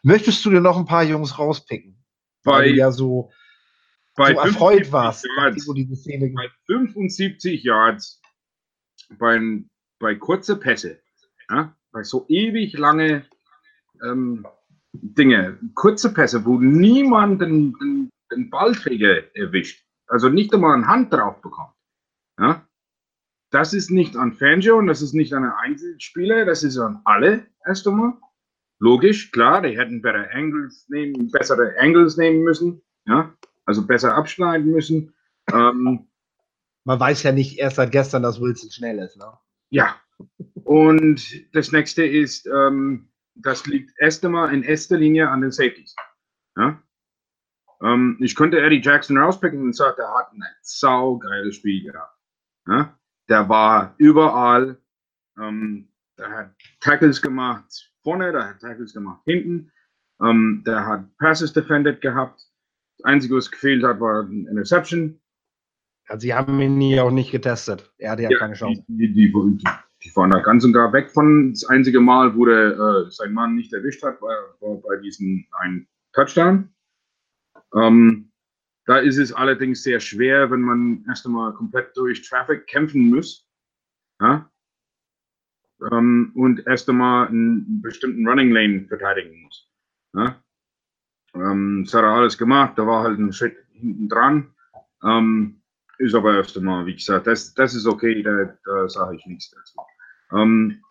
[0.02, 2.04] Möchtest du dir noch ein paar Jungs rauspicken?
[2.44, 3.32] Bei, weil du ja so,
[4.16, 5.66] so erfreut warst, Yards,
[6.36, 8.22] bei 75 Yards
[9.18, 9.40] bei,
[10.00, 11.00] bei kurze Pässe,
[11.50, 13.26] ja, bei so ewig lange
[14.04, 14.46] ähm,
[14.94, 21.14] Dinge, kurze Pässe, wo niemand den, den, den Ballträger erwischt, also nicht einmal eine Hand
[21.14, 21.74] drauf bekommt.
[22.40, 22.66] Ja?
[23.52, 27.02] Das ist nicht an Fangio und das ist nicht an einen Einzelspieler, das ist an
[27.06, 28.14] alle erst einmal.
[28.80, 33.34] Logisch, klar, die hätten bessere Angles nehmen, bessere Angles nehmen müssen, ja,
[33.66, 35.14] also besser abschneiden müssen.
[35.52, 36.08] Ähm,
[36.86, 39.38] Man weiß ja nicht erst seit gestern, dass Wilson schnell ist, ne?
[39.70, 39.96] Ja,
[40.64, 45.96] und das nächste ist, ähm, das liegt erst einmal in erster Linie an den Safeties.
[46.58, 46.82] Ja?
[47.82, 52.18] Ähm, ich könnte Eddie Jackson rauspicken und sagen, der hat ein saugeiles Spiel gehabt.
[52.68, 53.00] Ja?
[53.30, 54.78] Der war überall,
[55.40, 59.72] ähm, der hat Tackles gemacht vorne, der hat Tackles gemacht hinten,
[60.22, 62.42] ähm, der hat Passes defended gehabt.
[62.98, 65.22] Das Einzige, was gefehlt hat, war ein Interception.
[66.08, 67.94] Also sie haben ihn nie auch nicht getestet.
[67.98, 68.84] Er hatte ja, ja keine Chance.
[68.88, 69.64] Die, die, die,
[70.04, 73.34] die waren da ganz und gar weg von das einzige Mal, wo der äh, sein
[73.34, 76.70] Mann nicht erwischt hat, war, war bei diesem einen Touchdown.
[77.76, 78.32] Ähm,
[78.86, 83.48] da ist es allerdings sehr schwer, wenn man erst einmal komplett durch Traffic kämpfen muss.
[84.22, 84.50] Ja?
[85.92, 89.70] Ähm, und erst einmal einen bestimmten Running Lane verteidigen muss.
[90.16, 90.42] Ja?
[91.36, 94.56] Ähm, das hat er alles gemacht, da war halt ein Schritt hinten dran.
[95.04, 95.59] Ähm,
[96.00, 99.52] ist aber erst einmal, wie gesagt, das, das ist okay, da, da sage ich nichts
[99.52, 99.80] dazu.
[100.32, 100.82] Ähm,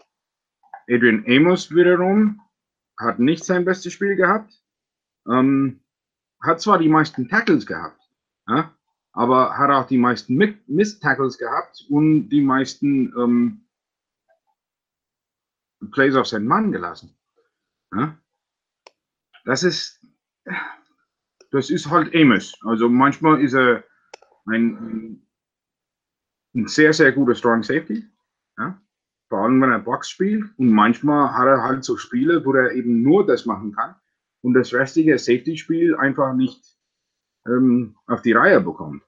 [0.89, 2.41] Adrian Amos wiederum
[2.99, 4.53] hat nicht sein bestes Spiel gehabt.
[5.29, 5.81] Ähm,
[6.41, 8.01] hat zwar die meisten Tackles gehabt,
[8.47, 8.73] ja,
[9.13, 13.67] aber hat auch die meisten Miss-Tackles gehabt und die meisten ähm,
[15.91, 17.17] Plays auf seinen Mann gelassen.
[17.93, 18.17] Ja.
[19.45, 20.05] Das ist,
[21.51, 22.55] das ist halt Amos.
[22.63, 23.85] Also manchmal ist er
[24.51, 25.23] ein,
[26.55, 28.05] ein sehr, sehr guter Strong Safety.
[28.59, 28.81] Ja?
[29.29, 30.45] Vor allem, wenn er Box spielt.
[30.59, 33.95] Und manchmal hat er halt so Spiele, wo er eben nur das machen kann
[34.43, 36.77] und das restliche Safety-Spiel einfach nicht
[37.47, 39.03] ähm, auf die Reihe bekommt.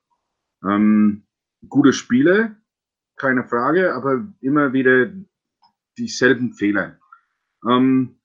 [0.65, 1.27] Ähm,
[1.69, 2.57] gute Spiele,
[3.17, 5.11] keine Frage, aber immer wieder
[5.97, 6.99] dieselben Fehler.
[7.69, 8.20] Ähm,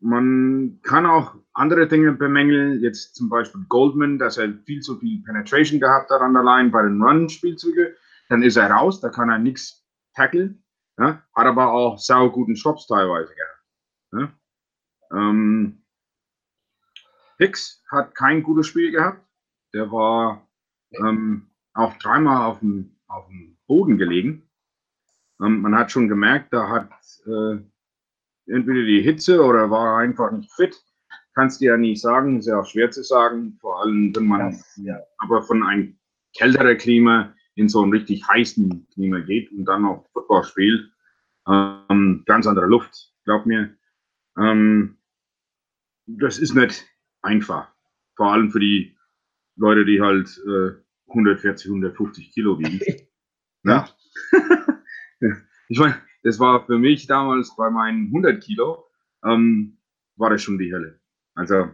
[0.00, 5.22] man kann auch andere Dinge bemängeln, jetzt zum Beispiel Goldman, dass er viel zu viel
[5.24, 7.94] Penetration gehabt hat an der Line bei den Run-Spielzügen.
[8.28, 10.62] Dann ist er raus, da kann er nichts tackeln.
[10.98, 11.22] Ja?
[11.34, 14.32] Hat aber auch sau guten Shops teilweise gehabt.
[15.12, 15.18] Ja?
[15.18, 15.82] Ähm,
[17.38, 19.24] Hicks hat kein gutes Spiel gehabt.
[19.72, 20.48] Der war
[20.92, 24.48] ähm, auch dreimal auf dem, auf dem Boden gelegen.
[25.40, 26.90] Ähm, man hat schon gemerkt, da hat
[27.26, 27.62] äh,
[28.48, 30.76] entweder die Hitze oder war einfach nicht fit.
[31.34, 34.50] Kannst du ja nicht sagen, ist ja auch schwer zu sagen, vor allem wenn man
[34.50, 34.98] das, ja.
[35.18, 35.96] aber von einem
[36.36, 40.90] kälteren Klima in so einen richtig heißen Klima geht und dann noch Football spielt.
[41.48, 43.74] Ähm, ganz andere Luft, glaub mir.
[44.36, 44.98] Ähm,
[46.06, 46.86] das ist nicht
[47.22, 47.68] einfach.
[48.16, 48.96] Vor allem für die
[49.56, 50.72] Leute, die halt äh,
[51.08, 52.80] 140, 150 Kilo wiegen.
[53.62, 53.84] ne?
[55.68, 55.96] ich meine,
[56.28, 58.84] das war für mich damals bei meinen 100 Kilo,
[59.24, 59.78] ähm,
[60.16, 61.00] war das schon die Hölle.
[61.34, 61.70] Also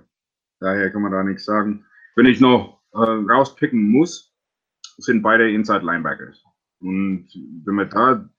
[0.61, 1.85] daher kann man da nichts sagen.
[2.15, 4.33] Wenn ich noch äh, rauspicken muss,
[4.99, 6.45] sind beide Inside Linebackers.
[6.79, 7.29] Und
[7.65, 8.31] wenn wir da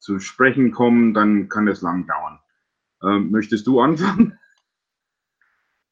[0.00, 2.40] zu sprechen kommen, dann kann das lang dauern.
[3.04, 4.36] Ähm, möchtest du anfangen?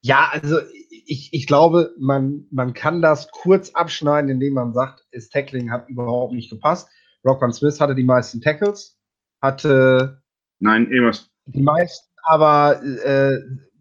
[0.01, 0.61] Ja, also
[1.07, 5.89] ich, ich glaube, man, man kann das kurz abschneiden, indem man sagt, das Tackling hat
[5.89, 6.89] überhaupt nicht gepasst.
[7.27, 8.98] Rockman Smith hatte die meisten Tackles,
[9.41, 10.23] hatte.
[10.61, 11.31] Nein, Amos.
[11.47, 13.41] Die meisten, aber äh,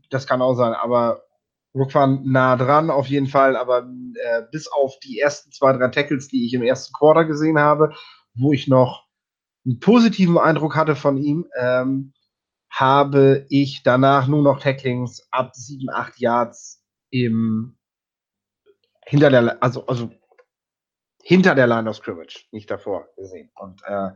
[0.10, 1.24] das kann auch sein, aber
[1.76, 6.28] Rookwan nah dran auf jeden Fall, aber äh, bis auf die ersten zwei, drei Tackles,
[6.28, 7.94] die ich im ersten Quarter gesehen habe,
[8.34, 9.06] wo ich noch
[9.66, 12.14] einen positiven Eindruck hatte von ihm, ähm,
[12.70, 17.78] habe ich danach nur noch Tacklings ab 7, 8 Yards im
[19.06, 20.12] hinter der, also, also
[21.24, 23.50] hinter der Line of Scrimmage, nicht davor gesehen.
[23.56, 24.10] Und äh,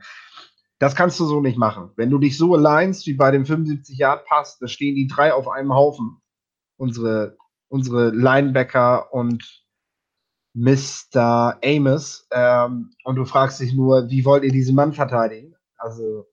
[0.81, 1.91] das kannst du so nicht machen.
[1.95, 5.31] Wenn du dich so alignst wie bei dem 75 Yard Pass, da stehen die drei
[5.31, 6.19] auf einem Haufen.
[6.75, 9.63] Unsere, unsere Linebacker und
[10.55, 11.59] Mr.
[11.63, 12.27] Amos.
[12.31, 15.53] Ähm, und du fragst dich nur, wie wollt ihr diesen Mann verteidigen?
[15.77, 16.27] Also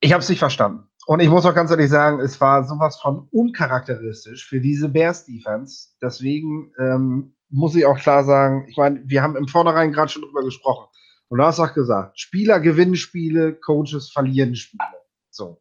[0.00, 0.88] ich habe es nicht verstanden.
[1.06, 5.26] Und ich muss auch ganz ehrlich sagen, es war sowas von uncharakteristisch für diese Bears
[5.26, 5.90] Defense.
[6.00, 10.22] Deswegen ähm, muss ich auch klar sagen, ich meine, wir haben im Vornherein gerade schon
[10.22, 10.88] drüber gesprochen.
[11.34, 14.84] Und du hast auch gesagt, Spieler gewinnen Spiele, Coaches verlieren Spiele.
[15.30, 15.60] So.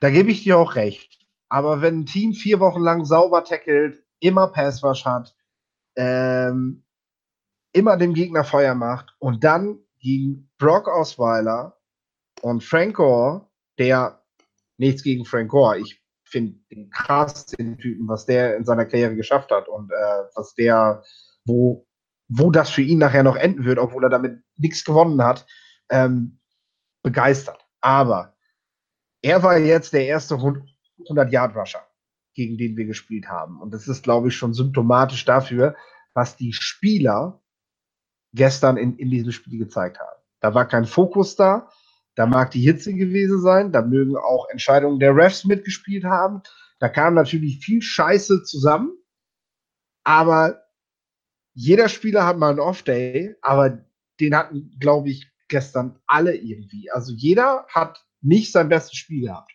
[0.00, 1.16] Da gebe ich dir auch recht.
[1.48, 5.36] Aber wenn ein Team vier Wochen lang sauber tackelt, immer Passwash hat,
[5.94, 6.84] ähm,
[7.72, 11.78] immer dem Gegner Feuer macht und dann gegen Brock Osweiler
[12.42, 14.24] und Frank Gore, der
[14.76, 19.14] nichts gegen Frank Gore, ich finde den krass, den Typen, was der in seiner Karriere
[19.14, 21.04] geschafft hat und äh, was der,
[21.44, 21.86] wo,
[22.28, 25.46] wo das für ihn nachher noch enden wird, obwohl er damit nichts gewonnen hat,
[25.90, 26.38] ähm,
[27.02, 27.66] begeistert.
[27.80, 28.36] Aber
[29.22, 31.86] er war jetzt der erste 100-Yard-Rusher,
[32.34, 33.60] gegen den wir gespielt haben.
[33.60, 35.74] Und das ist, glaube ich, schon symptomatisch dafür,
[36.14, 37.42] was die Spieler
[38.34, 40.20] gestern in, in diesem Spiel gezeigt haben.
[40.40, 41.70] Da war kein Fokus da,
[42.14, 46.42] da mag die Hitze gewesen sein, da mögen auch Entscheidungen der Refs mitgespielt haben.
[46.78, 48.92] Da kam natürlich viel Scheiße zusammen,
[50.04, 50.60] aber
[51.54, 53.84] jeder Spieler hat mal einen Off-Day, aber
[54.20, 56.90] den hatten, glaube ich, gestern alle irgendwie.
[56.90, 59.52] Also jeder hat nicht sein bestes Spiel gehabt.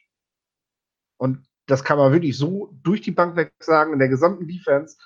[1.17, 4.97] Und das kann man wirklich so durch die Bank weg sagen, in der gesamten Defense.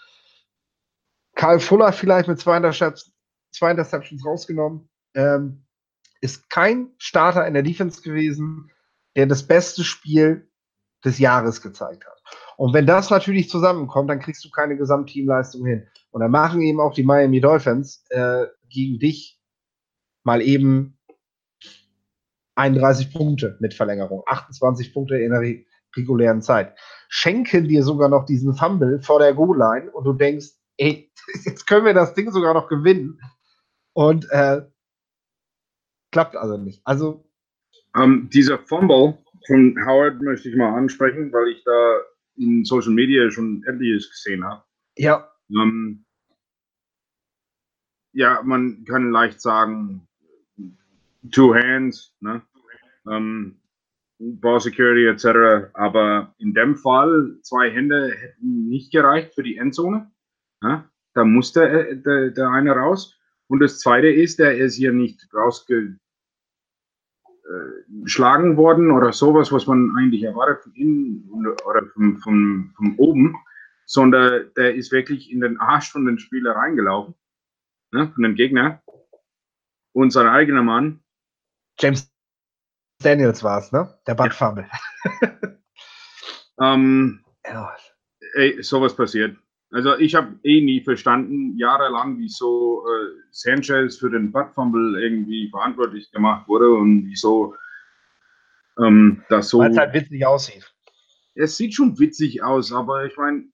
[1.35, 3.11] Karl Fuller vielleicht mit 200,
[3.51, 4.89] zwei Interceptions rausgenommen.
[5.13, 5.65] Ähm,
[6.21, 8.71] ist kein Starter in der Defense gewesen,
[9.15, 10.49] der das beste Spiel
[11.05, 12.16] des Jahres gezeigt hat.
[12.57, 15.87] Und wenn das natürlich zusammenkommt, dann kriegst du keine Gesamtteamleistung hin.
[16.09, 19.39] Und dann machen eben auch die Miami Dolphins äh, gegen dich
[20.23, 20.97] mal eben
[22.55, 25.41] 31 Punkte mit Verlängerung, 28 Punkte in der
[25.95, 26.75] regulären Zeit.
[27.09, 31.11] Schenken dir sogar noch diesen Fumble vor der Goal-Line und du denkst, ey,
[31.45, 33.19] jetzt können wir das Ding sogar noch gewinnen.
[33.93, 34.63] Und äh,
[36.11, 36.81] klappt also nicht.
[36.85, 37.23] Also.
[37.95, 41.99] Um, ähm, dieser Fumble von Howard möchte ich mal ansprechen, weil ich da
[42.37, 44.63] in Social Media schon etliches gesehen habe.
[44.97, 45.31] Ja.
[45.49, 46.05] Ähm,
[48.13, 50.07] ja, man kann leicht sagen,
[51.31, 52.41] two hands, ne?
[53.09, 53.59] Ähm,
[54.19, 55.69] Ball Security etc.
[55.73, 60.11] Aber in dem Fall, zwei Hände hätten nicht gereicht für die Endzone.
[60.63, 60.89] Ja?
[61.13, 63.15] Da musste äh, der, der eine raus.
[63.47, 65.99] Und das zweite ist, der ist hier nicht rausgeschlagen
[67.47, 71.29] äh, worden oder sowas, was man eigentlich erwartet von innen
[71.65, 73.35] oder von, von, von oben,
[73.85, 77.15] sondern der ist wirklich in den Arsch von den Spieler reingelaufen,
[77.91, 78.81] ne, von dem Gegner.
[79.93, 81.01] Und sein eigener Mann.
[81.79, 82.11] James
[83.01, 83.97] Daniels war es, ne?
[84.05, 84.67] Der Buttfumble.
[85.21, 85.39] Ja.
[86.73, 87.75] ähm, ja.
[88.33, 89.37] Ey, sowas passiert.
[89.71, 95.49] Also ich habe eh nie verstanden, jahrelang, wieso äh, Sanchez für den Butt Fumble irgendwie
[95.49, 97.53] verantwortlich gemacht wurde und wieso
[98.79, 99.59] ähm, das so.
[99.59, 100.73] Weil es halt witzig aussieht.
[101.35, 103.45] Es sieht schon witzig aus, aber ich meine,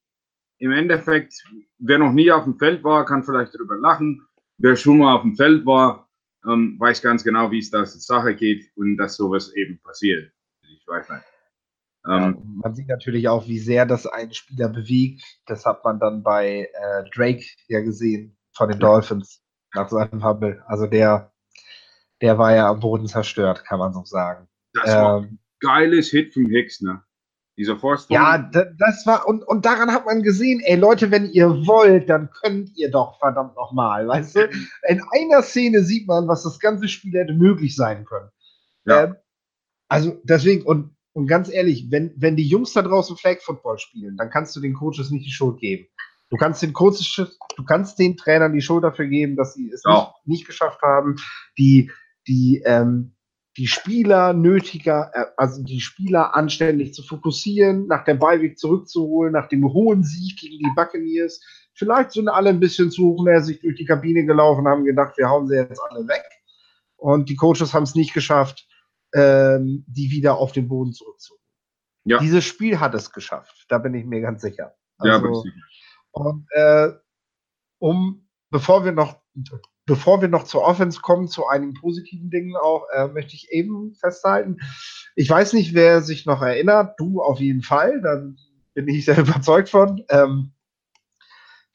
[0.60, 1.34] im Endeffekt,
[1.80, 4.26] wer noch nie auf dem Feld war, kann vielleicht darüber lachen.
[4.58, 6.08] Wer schon mal auf dem Feld war,
[6.48, 10.32] ähm, weiß ganz genau, wie es da Sache geht und dass sowas eben passiert.
[10.62, 11.33] Ich weiß nicht.
[12.06, 15.24] Ja, ähm, man sieht natürlich auch, wie sehr das einen Spieler bewegt.
[15.46, 19.42] Das hat man dann bei äh, Drake ja gesehen von den Dolphins
[19.74, 20.64] nach seinem Hubble.
[20.68, 21.32] Also der,
[22.22, 24.48] der war ja am Boden zerstört, kann man so sagen.
[24.74, 27.02] Das ähm, war ein geiles Hit vom Hicks, ne?
[27.56, 31.48] Dieser Force Ja, das war, und, und daran hat man gesehen, ey Leute, wenn ihr
[31.68, 34.50] wollt, dann könnt ihr doch verdammt nochmal, weißt du?
[34.88, 38.30] In einer Szene sieht man, was das ganze Spiel hätte möglich sein können.
[38.86, 39.04] Ja.
[39.04, 39.16] Ähm,
[39.88, 44.18] also deswegen, und und ganz ehrlich, wenn, wenn die Jungs da draußen Flag Football spielen,
[44.18, 45.88] dann kannst du den Coaches nicht die Schuld geben.
[46.30, 49.84] Du kannst den Coaches, du kannst den Trainern die Schuld dafür geben, dass sie es
[49.86, 50.00] ja.
[50.00, 51.18] nicht, nicht, geschafft haben,
[51.60, 51.92] die,
[52.28, 53.14] die, ähm,
[53.56, 59.48] die Spieler nötiger, äh, also die Spieler anständig zu fokussieren, nach dem Beiweg zurückzuholen, nach
[59.48, 61.40] dem hohen Sieg gegen die Buccaneers.
[61.76, 65.48] Vielleicht sind alle ein bisschen zu hochnäsig durch die Kabine gelaufen, haben gedacht, wir hauen
[65.48, 66.24] sie jetzt alle weg.
[66.96, 68.68] Und die Coaches haben es nicht geschafft,
[69.14, 71.44] ähm, die wieder auf den Boden zurückzuholen.
[72.06, 72.20] Ja.
[72.20, 74.76] Dieses Spiel hat es geschafft, da bin ich mir ganz sicher.
[74.98, 75.52] Also, ja,
[76.12, 76.92] und äh,
[77.80, 79.22] um, bevor wir noch,
[79.86, 83.96] bevor wir noch zur Offense kommen, zu einigen positiven Dingen auch, äh, möchte ich eben
[83.96, 84.60] festhalten.
[85.16, 88.38] Ich weiß nicht, wer sich noch erinnert, du auf jeden Fall, dann
[88.74, 90.04] bin ich sehr überzeugt von.
[90.10, 90.54] Ähm,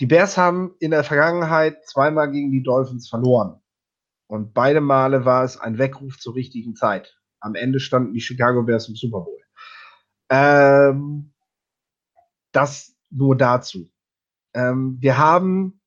[0.00, 3.60] die Bears haben in der Vergangenheit zweimal gegen die Dolphins verloren.
[4.28, 7.17] Und beide Male war es ein Weckruf zur richtigen Zeit.
[7.40, 9.40] Am Ende standen die Chicago Bears im Super Bowl.
[10.30, 11.32] Ähm,
[12.52, 13.90] das nur dazu.
[14.54, 15.80] Ähm, wir haben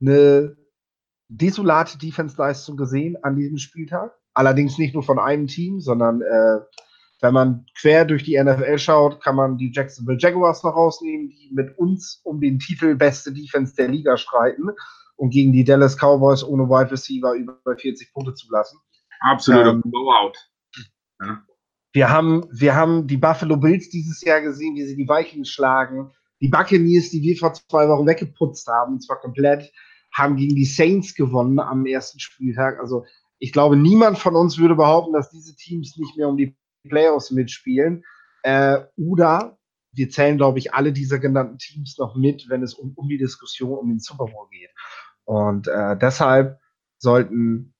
[0.00, 0.56] eine
[1.28, 4.12] desolate Defense-Leistung gesehen an diesem Spieltag.
[4.34, 6.60] Allerdings nicht nur von einem Team, sondern äh,
[7.20, 11.50] wenn man quer durch die NFL schaut, kann man die Jacksonville Jaguars noch rausnehmen, die
[11.52, 14.70] mit uns um den Titel beste Defense der Liga streiten
[15.16, 18.78] und gegen die Dallas Cowboys ohne Wide Receiver über 40 Punkte zulassen.
[19.20, 20.32] Absoluter ähm, Blowout.
[21.20, 21.42] Ja.
[21.92, 26.12] Wir haben, wir haben die Buffalo Bills dieses Jahr gesehen, wie sie die Vikings schlagen.
[26.40, 29.72] Die Buccaneers, die wir vor zwei Wochen weggeputzt haben, und zwar komplett,
[30.12, 32.78] haben gegen die Saints gewonnen am ersten Spieltag.
[32.80, 33.04] Also
[33.38, 36.56] ich glaube, niemand von uns würde behaupten, dass diese Teams nicht mehr um die
[36.88, 38.04] Playoffs mitspielen.
[38.42, 39.58] Äh, oder
[39.92, 43.18] wir zählen, glaube ich, alle dieser genannten Teams noch mit, wenn es um, um die
[43.18, 44.70] Diskussion um den Super Bowl geht.
[45.24, 46.58] Und äh, deshalb
[46.98, 47.74] sollten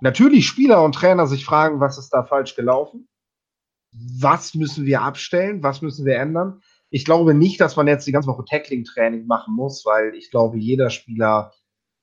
[0.00, 3.08] natürlich Spieler und Trainer sich fragen, was ist da falsch gelaufen?
[3.92, 5.62] Was müssen wir abstellen?
[5.62, 6.60] Was müssen wir ändern?
[6.90, 10.58] Ich glaube nicht, dass man jetzt die ganze Woche Tackling-Training machen muss, weil ich glaube,
[10.58, 11.52] jeder Spieler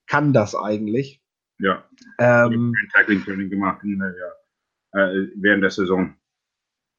[0.08, 1.24] kann das eigentlich.
[1.60, 1.84] Ja.
[2.20, 6.16] Ähm, Tackling-Training gemacht in, ja, äh, während der Saison.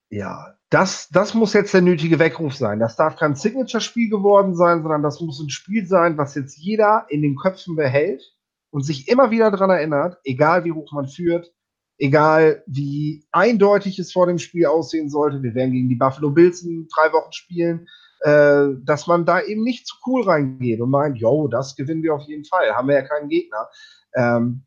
[0.08, 2.78] Ja, das, das muss jetzt der nötige Weckruf sein.
[2.78, 7.06] Das darf kein Signature-Spiel geworden sein, sondern das muss ein Spiel sein, was jetzt jeder
[7.08, 8.35] in den Köpfen behält
[8.70, 11.52] und sich immer wieder daran erinnert, egal wie hoch man führt,
[11.98, 16.62] egal wie eindeutig es vor dem Spiel aussehen sollte, wir werden gegen die Buffalo Bills
[16.62, 17.88] in drei Wochen spielen,
[18.20, 22.14] äh, dass man da eben nicht zu cool reingeht und meint, yo, das gewinnen wir
[22.14, 23.68] auf jeden Fall, haben wir ja keinen Gegner.
[24.14, 24.64] Ähm,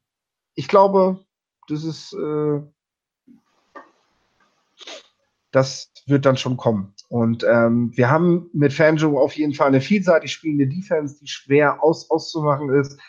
[0.56, 1.20] ich glaube,
[1.68, 2.62] das ist, äh,
[5.52, 6.93] das wird dann schon kommen.
[7.10, 11.84] Und ähm, wir haben mit Fanjo auf jeden Fall eine vielseitig spielende Defense, die schwer
[11.84, 13.00] aus, auszumachen ist.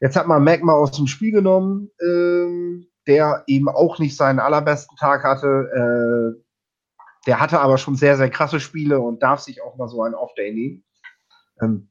[0.00, 4.96] Jetzt hat man Magma aus dem Spiel genommen, ähm, der eben auch nicht seinen allerbesten
[4.96, 6.36] Tag hatte.
[6.36, 6.42] Äh,
[7.26, 10.14] der hatte aber schon sehr, sehr krasse Spiele und darf sich auch mal so einen
[10.14, 10.84] Off-Day nehmen.
[11.60, 11.88] Ähm,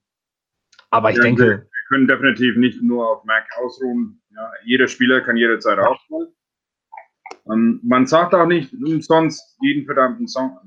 [0.92, 1.44] aber ich ja, denke.
[1.44, 4.22] Wir, können definitiv nicht nur auf Mac ausruhen.
[4.32, 6.34] Ja, jeder Spieler kann jederzeit aufholen.
[7.52, 10.58] Ähm, man sagt auch nicht umsonst jeden verdammten Son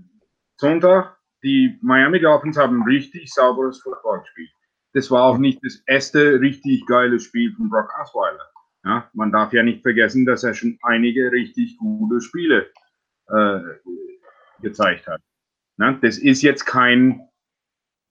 [0.61, 4.51] Sonntag, die Miami Dolphins haben richtig sauberes Football gespielt.
[4.95, 8.49] Das war auch nicht das erste richtig geile Spiel von Brock Osweiler.
[8.84, 12.70] Ja, man darf ja nicht vergessen, dass er schon einige richtig gute Spiele
[13.28, 13.61] äh,
[14.62, 15.20] gezeigt hat.
[15.78, 17.28] Ja, das ist jetzt kein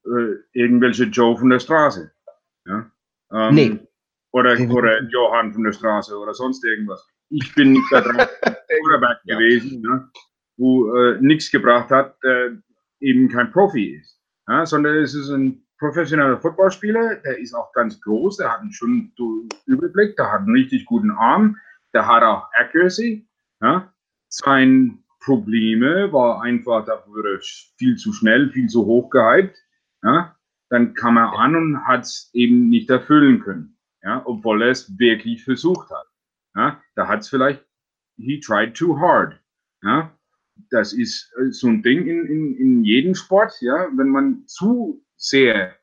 [0.05, 2.11] äh, irgendwelche Joe von der Straße.
[2.65, 2.91] Ja?
[3.31, 3.79] Ähm, nee.
[4.31, 7.07] Oder, oder Johann von der Straße oder sonst irgendwas.
[7.29, 10.09] Ich bin nicht da drauf Quarterback gewesen, ja,
[10.57, 12.17] wo äh, nichts gebracht hat,
[12.99, 14.21] eben kein Profi ist.
[14.47, 18.71] Ja, sondern es ist ein professioneller Footballspieler, der ist auch ganz groß, der hat einen
[18.71, 19.13] schönen
[19.65, 21.57] Überblick, der hat einen richtig guten Arm,
[21.93, 23.27] der hat auch Accuracy.
[23.61, 23.93] Ja.
[24.29, 29.57] Sein Probleme war einfach, da wurde viel zu schnell, viel zu hoch gehypt.
[30.03, 30.35] Ja.
[30.69, 34.97] Dann kam er an und hat es eben nicht erfüllen können, ja, obwohl er es
[34.99, 36.07] wirklich versucht hat.
[36.55, 36.81] Ja.
[36.95, 37.63] Da hat es vielleicht,
[38.17, 39.39] he tried too hard.
[39.83, 40.11] Ja.
[40.71, 45.03] Das ist äh, so ein Ding in, in, in jedem Sport, ja, wenn man zu
[45.17, 45.75] sehr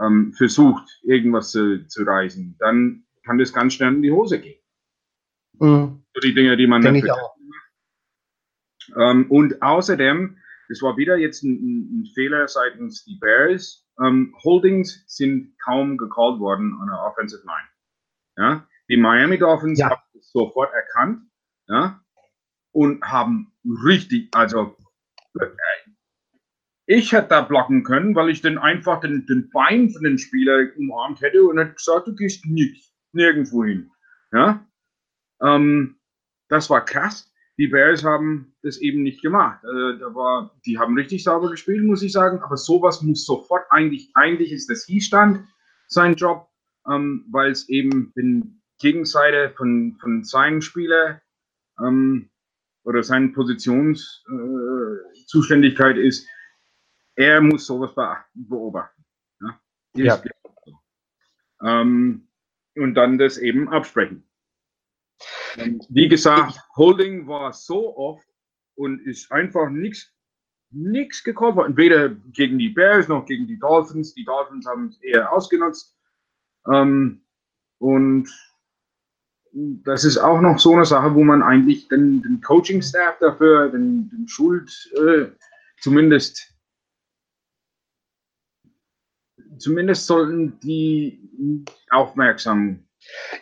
[0.00, 4.60] ähm, versucht, irgendwas zu, zu reißen, dann kann das ganz schnell in die Hose gehen.
[5.58, 6.04] Mhm.
[6.14, 7.36] So die Dinge, die man auch.
[8.96, 10.36] Ähm, und außerdem,
[10.68, 13.86] das war wieder jetzt ein, ein Fehler seitens die Bears.
[14.02, 17.68] Ähm, Holdings sind kaum gecallt worden an der Offensive Line.
[18.36, 18.68] Ja?
[18.88, 19.90] Die Miami Dolphins ja.
[19.90, 21.22] haben es sofort erkannt
[21.68, 22.02] ja?
[22.72, 23.52] und haben
[23.84, 24.76] richtig, also
[25.38, 25.46] äh,
[26.92, 30.66] ich hätte da blocken können, weil ich dann einfach den, den Bein von den Spieler
[30.76, 33.90] umarmt hätte und hätte gesagt, du gehst nix, nirgendwo hin.
[34.30, 34.66] Ja?
[35.40, 35.96] Ähm,
[36.48, 37.32] das war krass.
[37.58, 39.64] Die Bears haben das eben nicht gemacht.
[39.64, 43.64] Äh, da war, die haben richtig sauber gespielt, muss ich sagen, aber sowas muss sofort
[43.70, 45.46] eigentlich, eigentlich ist das Hiestand
[45.86, 46.50] sein Job,
[46.90, 51.22] ähm, weil es eben den Gegenseite von, von seinen Spielern
[51.80, 52.28] ähm,
[52.84, 56.28] oder seinen Positionszuständigkeit äh, ist,
[57.16, 57.92] er muss sowas
[58.34, 59.04] beobachten.
[59.40, 59.60] Ja?
[59.94, 60.22] ja.
[61.62, 62.28] Ähm,
[62.74, 64.28] und dann das eben absprechen.
[65.56, 68.26] Und wie gesagt, Holding war so oft
[68.74, 70.12] und ist einfach nichts
[70.72, 71.76] nichts gekommen worden.
[71.76, 74.14] Weder gegen die Bears noch gegen die Dolphins.
[74.14, 75.96] Die Dolphins haben es eher ausgenutzt.
[76.72, 77.22] Ähm,
[77.78, 78.28] und
[79.52, 84.08] das ist auch noch so eine Sache, wo man eigentlich den, den Coaching-Staff dafür, den,
[84.08, 85.26] den Schuld äh,
[85.78, 86.51] zumindest
[89.58, 92.84] zumindest sollten die aufmerksam.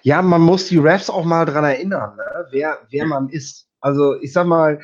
[0.03, 2.47] Ja, man muss die Refs auch mal daran erinnern, ne?
[2.51, 3.69] wer, wer man ist.
[3.81, 4.81] Also ich sag mal,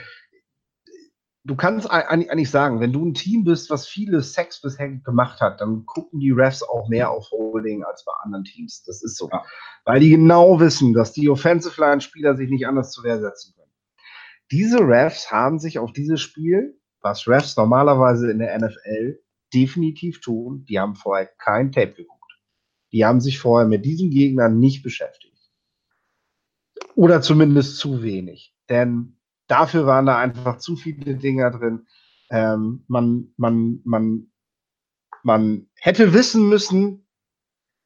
[1.44, 5.60] du kannst eigentlich sagen, wenn du ein Team bist, was viele Sex bisher gemacht hat,
[5.60, 8.82] dann gucken die Refs auch mehr auf Holding als bei anderen Teams.
[8.84, 9.28] Das ist so.
[9.30, 9.44] Ja.
[9.84, 13.70] Weil die genau wissen, dass die Offensive Line-Spieler sich nicht anders zu Wehr setzen können.
[14.50, 19.18] Diese Refs haben sich auf dieses Spiel, was Refs normalerweise in der NFL
[19.52, 20.64] definitiv tun.
[20.68, 22.16] Die haben vorher kein Tape geguckt.
[22.92, 25.36] Die haben sich vorher mit diesen Gegnern nicht beschäftigt.
[26.94, 28.54] Oder zumindest zu wenig.
[28.68, 31.86] Denn dafür waren da einfach zu viele Dinger drin.
[32.30, 34.32] Ähm, man, man, man,
[35.22, 37.06] man hätte wissen müssen,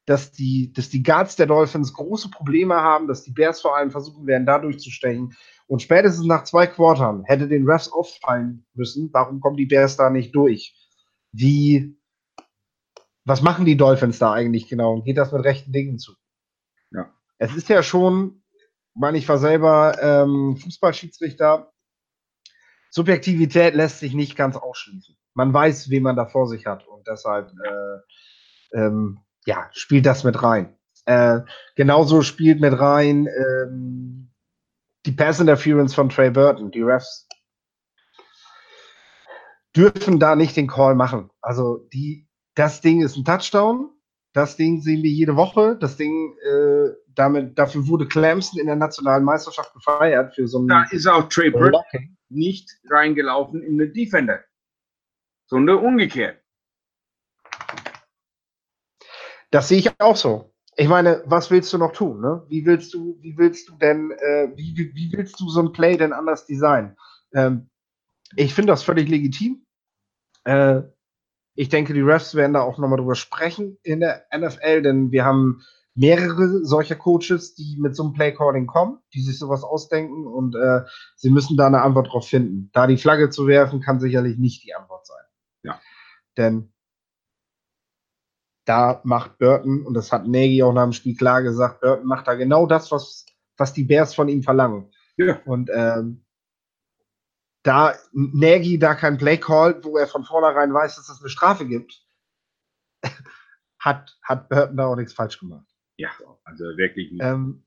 [0.05, 3.91] dass die, dass die Guards der Dolphins große Probleme haben, dass die Bears vor allem
[3.91, 5.35] versuchen werden, da durchzustechen.
[5.67, 10.09] Und spätestens nach zwei Quartern hätte den Refs auffallen müssen, warum kommen die Bears da
[10.09, 10.75] nicht durch?
[11.31, 11.97] Wie,
[13.25, 16.13] was machen die Dolphins da eigentlich genau und geht das mit rechten Dingen zu?
[16.91, 17.13] Ja.
[17.37, 18.43] Es ist ja schon,
[18.93, 21.71] meine ich war selber ähm, Fußballschiedsrichter,
[22.89, 25.15] Subjektivität lässt sich nicht ganz ausschließen.
[25.33, 30.23] Man weiß, wen man da vor sich hat und deshalb äh, ähm, ja, spielt das
[30.23, 30.77] mit rein.
[31.05, 31.39] Äh,
[31.75, 34.31] genauso spielt mit rein ähm,
[35.05, 36.69] die Pass Interference von Trey Burton.
[36.71, 37.27] Die Refs
[39.75, 41.29] dürfen da nicht den Call machen.
[41.41, 43.89] Also die, das Ding ist ein Touchdown.
[44.33, 45.77] Das Ding sehen wir jede Woche.
[45.77, 50.67] Das Ding, äh, damit, dafür wurde Clemson in der nationalen Meisterschaft gefeiert für so ein.
[50.67, 54.39] Da ist auch Trey Burton nicht reingelaufen in den Defender,
[55.47, 56.41] sondern umgekehrt.
[59.51, 60.53] Das sehe ich auch so.
[60.77, 62.21] ich meine, was willst du noch tun?
[62.21, 62.45] Ne?
[62.47, 65.73] Wie willst du, wie willst du denn, äh, wie, wie, wie, willst du so ein
[65.73, 66.95] Play denn anders designen?
[67.33, 67.69] Ähm,
[68.35, 69.65] ich finde das völlig legitim.
[70.43, 70.81] Äh,
[71.55, 75.25] ich denke, die Refs werden da auch nochmal drüber sprechen in der NFL, denn wir
[75.25, 75.61] haben
[75.93, 80.81] mehrere solcher Coaches, die mit so einem Playcalling kommen, die sich sowas ausdenken und äh,
[81.15, 82.69] sie müssen da eine Antwort drauf finden.
[82.73, 85.23] Da die Flagge zu werfen, kann sicherlich nicht die Antwort sein.
[85.63, 85.81] Ja.
[86.37, 86.71] Denn
[88.65, 92.27] da macht Burton, und das hat Nagy auch nach dem Spiel klar gesagt, Burton macht
[92.27, 93.25] da genau das, was,
[93.57, 94.91] was die Bears von ihm verlangen.
[95.17, 95.41] Ja.
[95.45, 96.23] Und ähm,
[97.63, 101.65] da Nagy da kein Play call, wo er von vornherein weiß, dass es eine Strafe
[101.65, 102.05] gibt,
[103.79, 105.67] hat, hat Burton da auch nichts falsch gemacht.
[105.97, 106.09] Ja,
[106.43, 107.21] also wirklich nicht.
[107.23, 107.63] Ähm,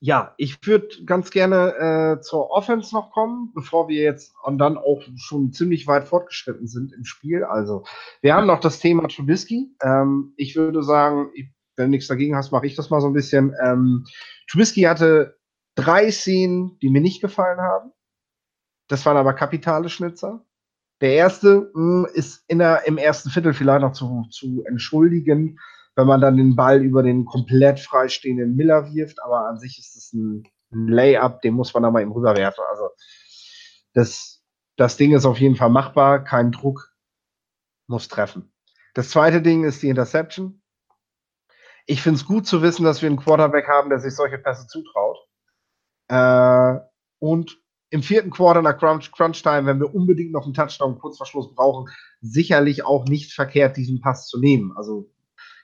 [0.00, 4.78] ja, ich würde ganz gerne äh, zur Offense noch kommen, bevor wir jetzt und dann
[4.78, 7.42] auch schon ziemlich weit fortgeschritten sind im Spiel.
[7.42, 7.84] Also,
[8.20, 9.74] wir haben noch das Thema Trubisky.
[9.82, 11.32] Ähm, ich würde sagen,
[11.74, 13.54] wenn du nichts dagegen hast, mache ich das mal so ein bisschen.
[13.60, 14.04] Ähm,
[14.48, 15.37] Trubisky hatte
[15.78, 17.92] drei Szenen, die mir nicht gefallen haben.
[18.88, 20.44] Das waren aber kapitale Schnitzer.
[21.00, 25.58] Der erste mh, hm, ist in der, im ersten Viertel vielleicht noch zu, zu entschuldigen
[25.98, 29.96] wenn man dann den Ball über den komplett freistehenden Miller wirft, aber an sich ist
[29.96, 32.62] es ein, ein Layup, den muss man da mal eben rüberwerfen.
[32.70, 32.90] Also
[33.94, 34.40] das,
[34.76, 36.94] das Ding ist auf jeden Fall machbar, kein Druck,
[37.88, 38.52] muss treffen.
[38.94, 40.62] Das zweite Ding ist die Interception.
[41.84, 44.68] Ich finde es gut zu wissen, dass wir einen Quarterback haben, der sich solche Pässe
[44.68, 45.17] zutraut.
[46.08, 46.78] Äh,
[47.20, 47.58] und
[47.90, 51.26] im vierten Quarter nach Crunch, Crunch Time, wenn wir unbedingt noch einen Touchdown kurz vor
[51.26, 51.90] Schluss brauchen,
[52.20, 54.72] sicherlich auch nicht verkehrt, diesen Pass zu nehmen.
[54.76, 55.10] Also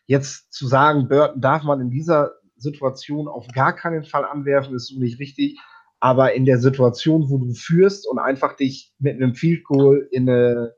[0.06, 4.88] Jetzt zu sagen, Burton darf man in dieser Situation auf gar keinen Fall anwerfen, ist
[4.88, 5.58] so nicht richtig.
[6.00, 10.28] Aber in der Situation, wo du führst und einfach dich mit einem Field Goal in
[10.28, 10.74] eine,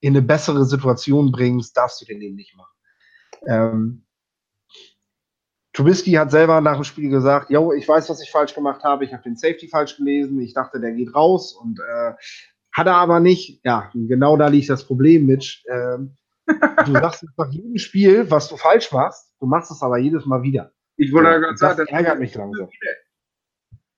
[0.00, 2.76] in eine bessere Situation bringst, darfst du den eben nicht machen.
[3.46, 4.04] Ähm,
[5.78, 9.04] Trubisky hat selber nach dem Spiel gesagt, yo, ich weiß, was ich falsch gemacht habe,
[9.04, 12.14] ich habe den Safety falsch gelesen, ich dachte, der geht raus und äh,
[12.72, 13.64] hat er aber nicht.
[13.64, 15.62] Ja, genau da liegt das Problem, Mitch.
[15.70, 16.16] Ähm,
[16.84, 20.42] Du sagst nach jedem Spiel, was du falsch machst, du machst es aber jedes Mal
[20.42, 20.72] wieder.
[20.96, 22.68] Ich wollte ja, gerade sagen, das ärgert mich langsam.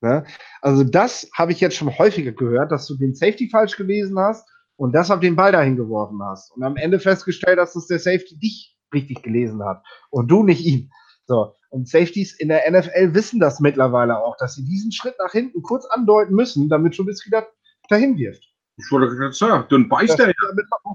[0.02, 0.26] Ne?
[0.60, 4.46] Also das habe ich jetzt schon häufiger gehört, dass du den Safety falsch gelesen hast
[4.76, 8.38] und deshalb den Ball dahin geworfen hast und am Ende festgestellt hast, dass der Safety
[8.38, 10.90] dich richtig gelesen hat und du nicht ihn.
[11.26, 11.54] So.
[11.70, 15.62] Und Safeties in der NFL wissen das mittlerweile auch, dass sie diesen Schritt nach hinten
[15.62, 17.46] kurz andeuten müssen, damit schon bis wieder
[17.88, 18.44] dahin wirft.
[18.76, 20.28] Ich wollte gerade sagen, dann beißt er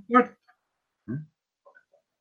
[0.07, 0.29] ja.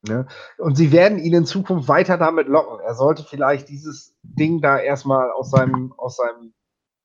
[0.07, 0.27] Ne?
[0.59, 2.85] Und sie werden ihn in Zukunft weiter damit locken.
[2.85, 6.53] Er sollte vielleicht dieses Ding da erstmal aus seinem, aus seinem,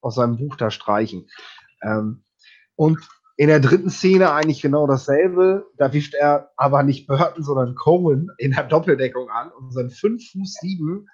[0.02, 1.30] aus seinem Buch da streichen.
[1.82, 2.24] Ähm,
[2.76, 3.00] und
[3.40, 5.66] in der dritten Szene eigentlich genau dasselbe.
[5.78, 10.22] Da wischt er aber nicht Burton, sondern Cohen in der Doppeldeckung an und sein 5
[10.32, 11.08] Fuß 7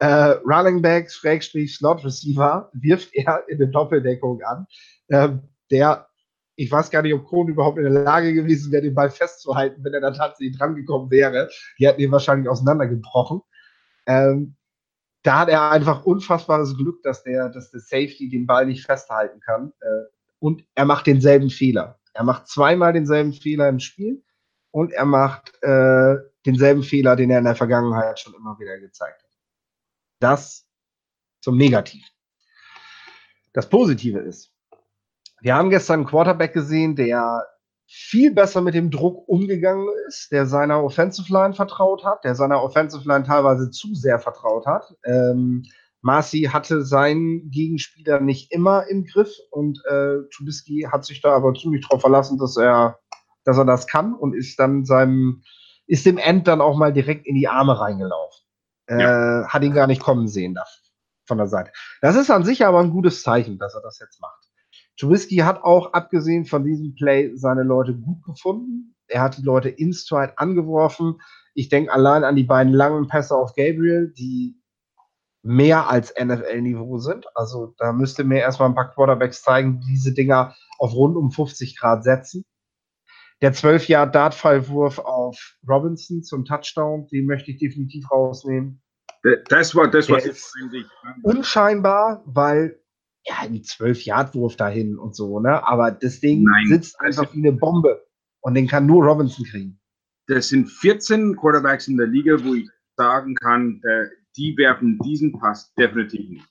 [0.00, 4.66] äh, Running Back, Schrägstrich, Slot Receiver wirft er in der Doppeldeckung an.
[5.10, 6.08] Ähm, der
[6.56, 9.84] ich weiß gar nicht, ob Kohn überhaupt in der Lage gewesen wäre, den Ball festzuhalten,
[9.84, 11.48] wenn er da tatsächlich dran gekommen wäre.
[11.78, 13.42] Die hätten ihn wahrscheinlich auseinandergebrochen.
[14.06, 14.56] Ähm,
[15.22, 19.38] da hat er einfach unfassbares Glück, dass der, dass der Safety den Ball nicht festhalten
[19.38, 19.72] kann.
[19.80, 22.00] Äh, und er macht denselben Fehler.
[22.12, 24.24] Er macht zweimal denselben Fehler im Spiel
[24.72, 29.22] und er macht äh, denselben Fehler, den er in der Vergangenheit schon immer wieder gezeigt
[29.22, 29.30] hat.
[30.18, 30.66] Das
[31.40, 32.06] zum Negativen.
[33.52, 34.52] Das Positive ist,
[35.40, 37.46] wir haben gestern einen Quarterback gesehen, der
[37.86, 42.62] viel besser mit dem Druck umgegangen ist, der seiner Offensive Line vertraut hat, der seiner
[42.62, 44.94] Offensive Line teilweise zu sehr vertraut hat.
[45.04, 45.64] Ähm,
[46.02, 51.52] Marcy hatte seinen Gegenspieler nicht immer im Griff und äh, Trubisky hat sich da aber
[51.54, 52.98] ziemlich drauf verlassen, dass er,
[53.44, 55.42] dass er das kann und ist dann seinem,
[55.86, 58.46] ist dem End dann auch mal direkt in die Arme reingelaufen.
[58.88, 59.42] Ja.
[59.42, 60.64] Äh, hat ihn gar nicht kommen sehen da,
[61.26, 61.70] von der Seite.
[62.00, 64.50] Das ist an sich aber ein gutes Zeichen, dass er das jetzt macht.
[64.98, 68.94] Trubisky hat auch, abgesehen von diesem Play, seine Leute gut gefunden.
[69.06, 71.20] Er hat die Leute in Stride angeworfen.
[71.54, 74.59] Ich denke allein an die beiden langen Pässe auf Gabriel, die
[75.42, 77.26] mehr als NFL-Niveau sind.
[77.34, 81.30] Also da müsste mir erstmal ein paar Quarterbacks zeigen, die diese Dinger auf rund um
[81.30, 82.44] 50 Grad setzen.
[83.40, 88.82] Der 12 Jahr Dartfallwurf auf Robinson zum Touchdown, den möchte ich definitiv rausnehmen.
[89.48, 90.86] Das war das, was ich
[91.22, 92.80] unscheinbar, weil
[93.26, 95.66] ja, ein 12-Yard-Wurf dahin und so, ne?
[95.66, 98.06] Aber das Ding Nein, sitzt einfach wie eine Bombe.
[98.40, 99.78] Und den kann nur Robinson kriegen.
[100.26, 103.82] Das sind 14 Quarterbacks in der Liga, wo ich sagen kann,
[104.36, 106.48] die werfen diesen Pass definitiv nicht.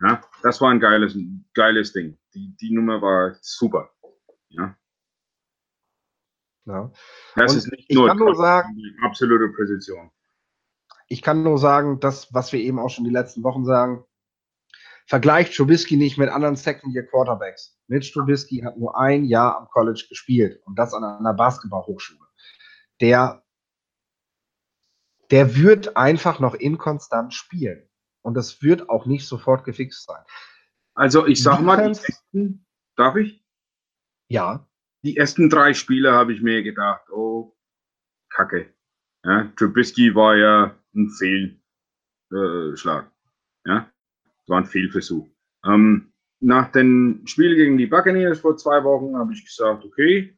[0.00, 1.16] Ja, das war ein geiles,
[1.54, 2.18] geiles Ding.
[2.34, 3.90] Die, die Nummer war super.
[4.48, 4.76] Ja.
[6.64, 6.92] ja.
[7.36, 10.10] Das und ist nicht nur, nur sagen, die absolute Präzision.
[11.08, 14.04] ich kann nur sagen, das, was wir eben auch schon die letzten Wochen sagen,
[15.06, 17.78] vergleicht Trubisky nicht mit anderen Second-Year-Quarterbacks.
[17.86, 22.26] Mitch Trubisky hat nur ein Jahr am College gespielt und das an einer Basketballhochschule.
[23.00, 23.44] Der,
[25.32, 27.88] der wird einfach noch inkonstant spielen.
[28.20, 30.22] Und das wird auch nicht sofort gefixt sein.
[30.94, 32.66] Also ich sag mal, die ersten,
[32.96, 33.42] darf ich?
[34.28, 34.68] Ja.
[35.02, 37.56] Die ersten drei Spiele habe ich mir gedacht, oh,
[38.28, 38.72] Kacke.
[39.24, 41.08] Ja, Trubisky war ja ein
[42.30, 43.06] Fehlschlag.
[43.64, 43.90] Äh, ja,
[44.48, 45.28] war ein Fehlversuch.
[45.64, 50.36] Ähm, nach dem Spiel gegen die Buccaneers vor zwei Wochen habe ich gesagt, okay,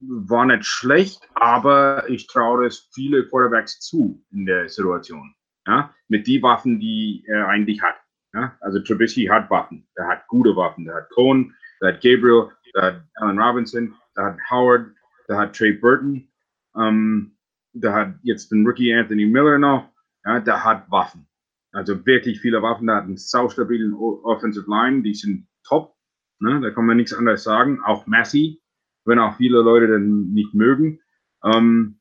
[0.00, 5.34] war nicht schlecht, aber ich traue es viele Quarterbacks zu in der Situation
[5.66, 7.96] ja, mit die Waffen, die er eigentlich hat.
[8.34, 8.56] Ja?
[8.60, 12.82] Also Trubisky hat Waffen, er hat gute Waffen, der hat Cohen, der hat Gabriel, der
[12.82, 14.86] hat Allen Robinson, der hat Howard,
[15.28, 16.28] der hat Trey Burton,
[16.76, 17.36] ähm,
[17.72, 19.90] der hat jetzt den Rookie Anthony Miller noch,
[20.24, 21.26] ja, der hat Waffen.
[21.72, 25.94] Also wirklich viele Waffen, der hat einen saustabilen Offensive Line, die sind top,
[26.38, 26.60] ne?
[26.60, 27.80] da kann man nichts anderes sagen.
[27.84, 28.62] Auch Massey,
[29.06, 31.00] wenn auch viele Leute den nicht mögen.
[31.44, 32.00] Ähm,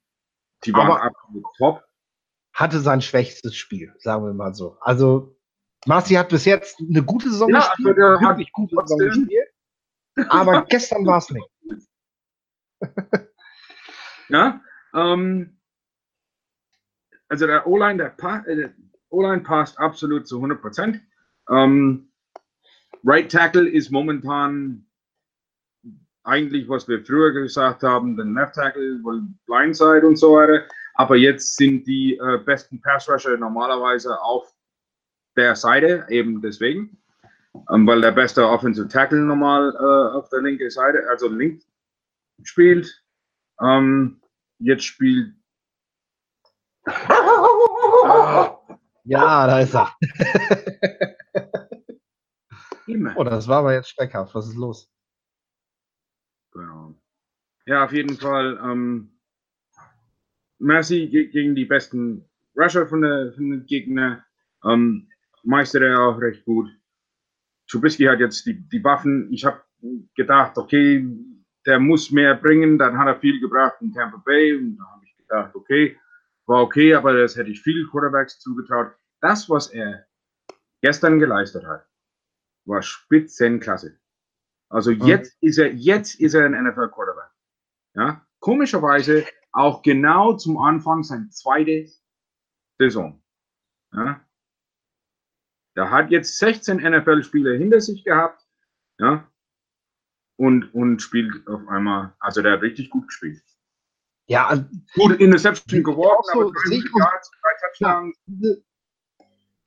[0.64, 1.84] die waren Aber absolut top
[2.56, 4.78] hatte sein schwächstes Spiel, sagen wir mal so.
[4.80, 5.38] Also
[5.86, 9.50] Marci hat bis jetzt eine gute Saison ja, gespielt, also wirklich gute Saison gespielt,
[10.30, 11.50] aber gestern war es nicht.
[14.30, 14.62] ja,
[14.94, 15.60] ähm,
[17.28, 18.70] also der O-Line, der, pa äh,
[19.10, 21.02] O-Line passt absolut zu 100 Prozent.
[21.50, 22.10] Ähm,
[23.04, 24.85] right Tackle ist momentan
[26.26, 29.00] eigentlich, was wir früher gesagt haben, den Left Tackle,
[29.46, 30.66] Blindside und so weiter.
[30.96, 34.52] Aber jetzt sind die äh, besten Pass Rusher normalerweise auf
[35.38, 37.02] der Seite, eben deswegen.
[37.72, 41.66] Ähm, weil der beste Offensive Tackle normal äh, auf der linken Seite, also links
[42.44, 43.04] spielt.
[43.62, 44.22] Ähm,
[44.60, 45.34] jetzt spielt.
[49.08, 49.96] Ja, da ist er.
[53.16, 54.34] oh, das war aber jetzt schreckhaft.
[54.34, 54.90] Was ist los?
[56.56, 56.96] Genau.
[57.66, 58.58] Ja, auf jeden Fall.
[58.64, 59.12] Ähm,
[60.58, 64.26] Messi gegen die besten Rusher von der, von der Gegner.
[64.64, 65.10] Ähm,
[65.44, 66.70] meistert er auch recht gut.
[67.68, 69.32] Trubisky hat jetzt die, die Waffen.
[69.34, 69.62] Ich habe
[70.16, 71.06] gedacht, okay,
[71.66, 72.78] der muss mehr bringen.
[72.78, 74.56] Dann hat er viel gebracht in Tampa Bay.
[74.56, 75.98] Und da habe ich gedacht, okay,
[76.46, 78.94] war okay, aber das hätte ich viel Quarterbacks zugetraut.
[79.20, 80.06] Das, was er
[80.82, 81.86] gestern geleistet hat,
[82.66, 84.00] war Spitzenklasse.
[84.70, 85.06] Also mhm.
[85.06, 87.32] jetzt ist er, jetzt ist er ein NFL Quarterback.
[87.96, 91.90] Ja, komischerweise auch genau zum Anfang seine zweite
[92.78, 93.24] Saison.
[93.94, 94.22] Ja.
[95.76, 98.42] Er hat jetzt 16 NFL-Spiele hinter sich gehabt.
[98.98, 99.30] Ja.
[100.38, 103.42] Und, und spielt auf einmal, also der hat richtig gut gespielt.
[104.28, 107.32] Ja, also gut Interception geworfen, so, aber Yards,
[107.80, 108.64] drei diese,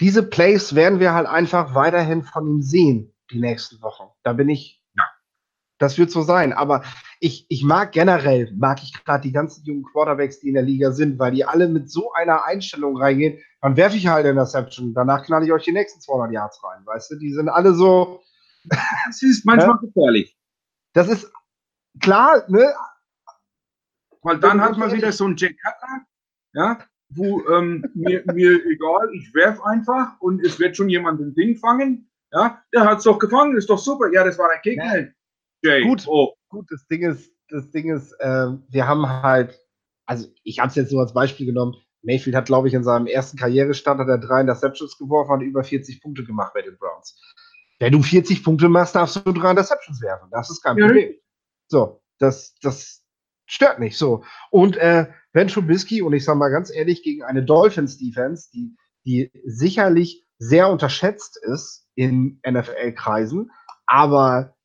[0.00, 4.10] diese Plays werden wir halt einfach weiterhin von ihm sehen, die nächsten Wochen.
[4.24, 4.77] Da bin ich
[5.78, 6.52] das wird so sein.
[6.52, 6.82] Aber
[7.20, 10.92] ich, ich mag generell, mag ich gerade die ganzen jungen Quarterbacks, die in der Liga
[10.92, 13.38] sind, weil die alle mit so einer Einstellung reingehen.
[13.60, 14.94] Dann werfe ich halt Interception.
[14.94, 16.84] Danach knall ich euch die nächsten 200 Yards rein.
[16.84, 18.20] Weißt du, die sind alle so.
[19.06, 19.80] Das ist manchmal ja?
[19.80, 20.36] gefährlich.
[20.92, 21.32] Das ist
[22.00, 22.74] klar, ne?
[24.22, 26.04] Weil dann hat man wieder so einen Jack Cutler,
[26.52, 26.78] ja,
[27.10, 31.56] wo ähm, mir, mir egal, ich werfe einfach und es wird schon jemand ein Ding
[31.56, 32.10] fangen.
[32.32, 34.12] Ja, der hat es doch gefangen, ist doch super.
[34.12, 34.98] Ja, das war der Gegner.
[34.98, 35.06] Ja.
[35.62, 35.82] Jay.
[35.82, 36.34] Gut, oh.
[36.48, 39.58] gut, das Ding ist, das Ding ist, äh, wir haben halt,
[40.06, 41.74] also ich habe es jetzt nur als Beispiel genommen.
[42.02, 45.64] Mayfield hat, glaube ich, in seinem ersten Karrierestand hat er drei Interceptions geworfen und über
[45.64, 47.20] 40 Punkte gemacht bei den Browns.
[47.80, 50.28] Wenn du 40 Punkte machst, darfst du drei Interceptions werfen.
[50.30, 50.86] Das ist kein ja.
[50.86, 51.14] Problem.
[51.68, 53.04] So, das, das
[53.46, 54.24] stört nicht so.
[54.50, 59.30] Und äh, wenn Trubisky, und ich sage mal ganz ehrlich, gegen eine Dolphins-Defense, die, die
[59.44, 63.50] sicherlich sehr unterschätzt ist in NFL-Kreisen,
[63.86, 64.56] aber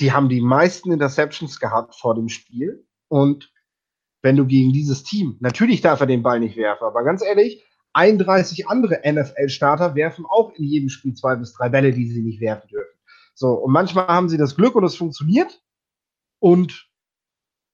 [0.00, 2.86] die haben die meisten Interceptions gehabt vor dem Spiel.
[3.08, 3.52] Und
[4.22, 7.64] wenn du gegen dieses Team, natürlich darf er den Ball nicht werfen, aber ganz ehrlich,
[7.92, 12.40] 31 andere NFL-Starter werfen auch in jedem Spiel zwei bis drei Bälle, die sie nicht
[12.40, 12.98] werfen dürfen.
[13.34, 15.62] So, und manchmal haben sie das Glück und es funktioniert.
[16.38, 16.88] Und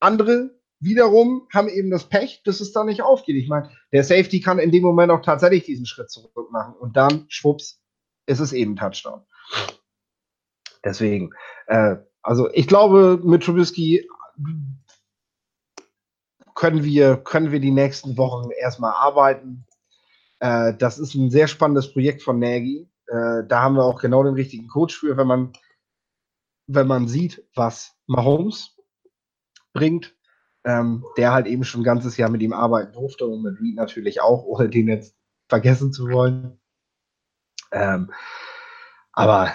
[0.01, 3.37] andere wiederum haben eben das Pech, dass es da nicht aufgeht.
[3.37, 6.97] Ich meine, der Safety kann in dem Moment auch tatsächlich diesen Schritt zurück machen und
[6.97, 7.81] dann, schwupps,
[8.27, 9.23] ist es eben Touchdown.
[10.85, 11.31] Deswegen,
[11.67, 11.97] äh,
[12.27, 14.09] also ich glaube, mit Trubisky
[16.57, 19.65] können wir, können wir die nächsten Wochen erstmal arbeiten.
[20.41, 22.91] Äh, das ist ein sehr spannendes Projekt von Nagy.
[23.07, 25.53] Äh, da haben wir auch genau den richtigen Coach für, wenn man,
[26.67, 28.77] wenn man sieht, was Mahomes
[29.73, 30.17] bringt,
[30.65, 33.77] ähm, der halt eben schon ein ganzes Jahr mit ihm arbeiten durfte und mit Reed
[33.77, 35.15] natürlich auch, ohne den jetzt
[35.49, 36.59] vergessen zu wollen.
[37.71, 38.13] Ähm,
[39.13, 39.53] aber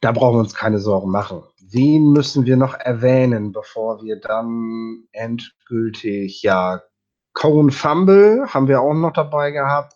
[0.00, 1.42] da brauchen wir uns keine Sorgen machen.
[1.60, 6.82] Wen müssen wir noch erwähnen, bevor wir dann endgültig, ja,
[7.32, 9.94] Cone Fumble haben wir auch noch dabei gehabt.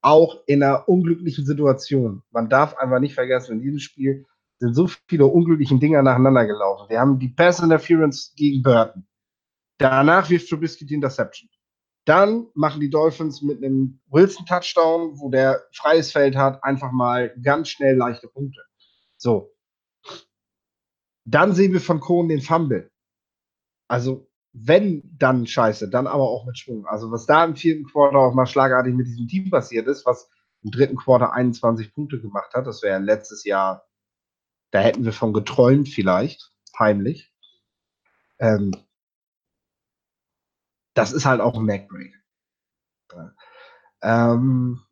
[0.00, 2.22] Auch in einer unglücklichen Situation.
[2.30, 4.26] Man darf einfach nicht vergessen, in diesem Spiel
[4.58, 6.88] sind so viele unglückliche Dinger nacheinander gelaufen.
[6.88, 9.06] Wir haben die Pass Interference gegen Burton.
[9.78, 11.50] Danach wirft Trubisky die Interception.
[12.04, 17.68] Dann machen die Dolphins mit einem Wilson-Touchdown, wo der freies Feld hat, einfach mal ganz
[17.68, 18.60] schnell leichte Punkte.
[19.22, 19.54] So.
[21.24, 22.90] Dann sehen wir von Cohen den Fumble.
[23.88, 26.86] Also, wenn dann scheiße, dann aber auch mit Schwung.
[26.86, 30.28] Also, was da im vierten Quarter auch mal schlagartig mit diesem Team passiert ist, was
[30.64, 33.86] im dritten Quarter 21 Punkte gemacht hat, das wäre letztes Jahr,
[34.72, 37.32] da hätten wir von geträumt vielleicht, heimlich.
[38.40, 38.72] Ähm,
[40.94, 42.20] das ist halt auch ein Neckbreak.
[44.02, 44.82] Ähm,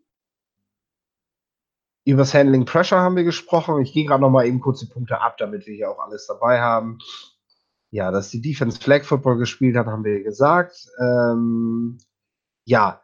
[2.04, 3.82] Übers Handling Pressure haben wir gesprochen.
[3.82, 6.26] Ich gehe gerade noch mal eben kurz die Punkte ab, damit wir hier auch alles
[6.26, 6.98] dabei haben.
[7.90, 10.88] Ja, dass die Defense Flag Football gespielt hat, haben wir gesagt.
[11.00, 11.98] Ähm,
[12.64, 13.02] ja.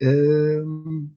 [0.00, 1.16] Ähm,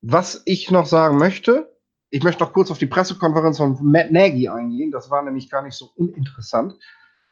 [0.00, 1.76] was ich noch sagen möchte,
[2.10, 4.90] ich möchte noch kurz auf die Pressekonferenz von Matt Nagy eingehen.
[4.90, 6.74] Das war nämlich gar nicht so uninteressant.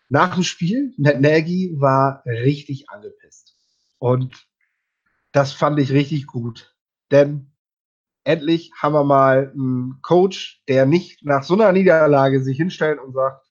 [0.08, 3.53] Nach dem Spiel, Matt Nagy war richtig angepisst.
[4.04, 4.46] Und
[5.32, 6.76] das fand ich richtig gut.
[7.10, 7.54] Denn
[8.22, 13.14] endlich haben wir mal einen Coach, der nicht nach so einer Niederlage sich hinstellt und
[13.14, 13.50] sagt,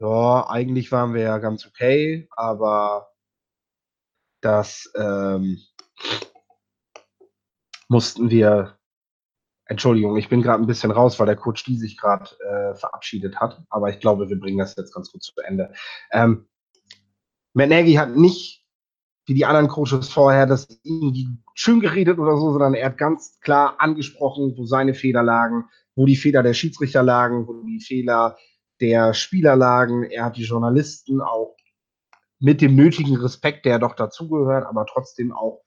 [0.00, 3.08] ja, eigentlich waren wir ja ganz okay, aber
[4.42, 5.62] das ähm,
[7.88, 8.78] mussten wir
[9.64, 13.40] Entschuldigung, ich bin gerade ein bisschen raus, weil der Coach die sich gerade äh, verabschiedet
[13.40, 13.64] hat.
[13.70, 15.72] Aber ich glaube, wir bringen das jetzt ganz gut zu Ende.
[16.12, 16.50] Ähm,
[17.54, 18.63] Matt Nagy hat nicht
[19.26, 23.38] wie die anderen Coaches vorher das irgendwie schön geredet oder so, sondern er hat ganz
[23.40, 25.64] klar angesprochen, wo seine Fehler lagen,
[25.94, 28.36] wo die Fehler der Schiedsrichter lagen, wo die Fehler
[28.80, 30.04] der Spieler lagen.
[30.04, 31.56] Er hat die Journalisten auch
[32.38, 35.62] mit dem nötigen Respekt, der doch dazugehört, aber trotzdem auch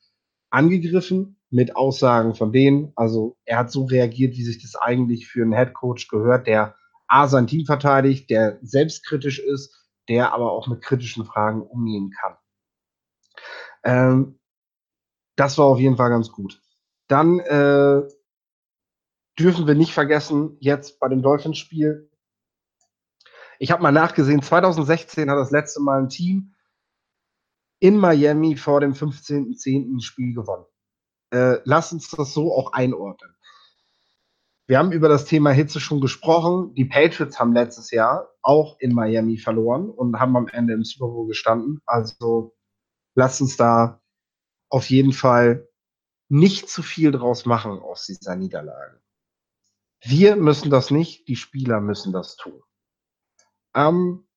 [0.49, 2.91] angegriffen mit Aussagen von denen.
[2.95, 6.75] Also er hat so reagiert, wie sich das eigentlich für einen Head Coach gehört, der
[7.07, 9.73] A sein Team verteidigt, der selbstkritisch ist,
[10.09, 12.35] der aber auch mit kritischen Fragen umgehen kann.
[13.87, 14.37] Ähm,
[15.37, 16.61] das war auf jeden Fall ganz gut.
[17.07, 18.01] Dann äh,
[19.39, 22.11] dürfen wir nicht vergessen, jetzt bei dem Dolphins-Spiel,
[23.59, 26.53] ich habe mal nachgesehen, 2016 hat das letzte Mal ein Team
[27.79, 30.01] in Miami vor dem 15.10.
[30.01, 30.65] Spiel gewonnen.
[31.31, 33.35] Äh, lass uns das so auch einordnen.
[34.67, 36.73] Wir haben über das Thema Hitze schon gesprochen.
[36.75, 41.07] Die Patriots haben letztes Jahr auch in Miami verloren und haben am Ende im Super
[41.07, 41.81] Bowl gestanden.
[41.85, 42.56] Also
[43.17, 43.99] lass uns da
[44.69, 45.67] auf jeden Fall
[46.29, 49.01] nicht zu viel draus machen aus dieser Niederlage.
[50.01, 52.61] Wir müssen das nicht, die Spieler müssen das tun.
[53.73, 54.27] Ähm,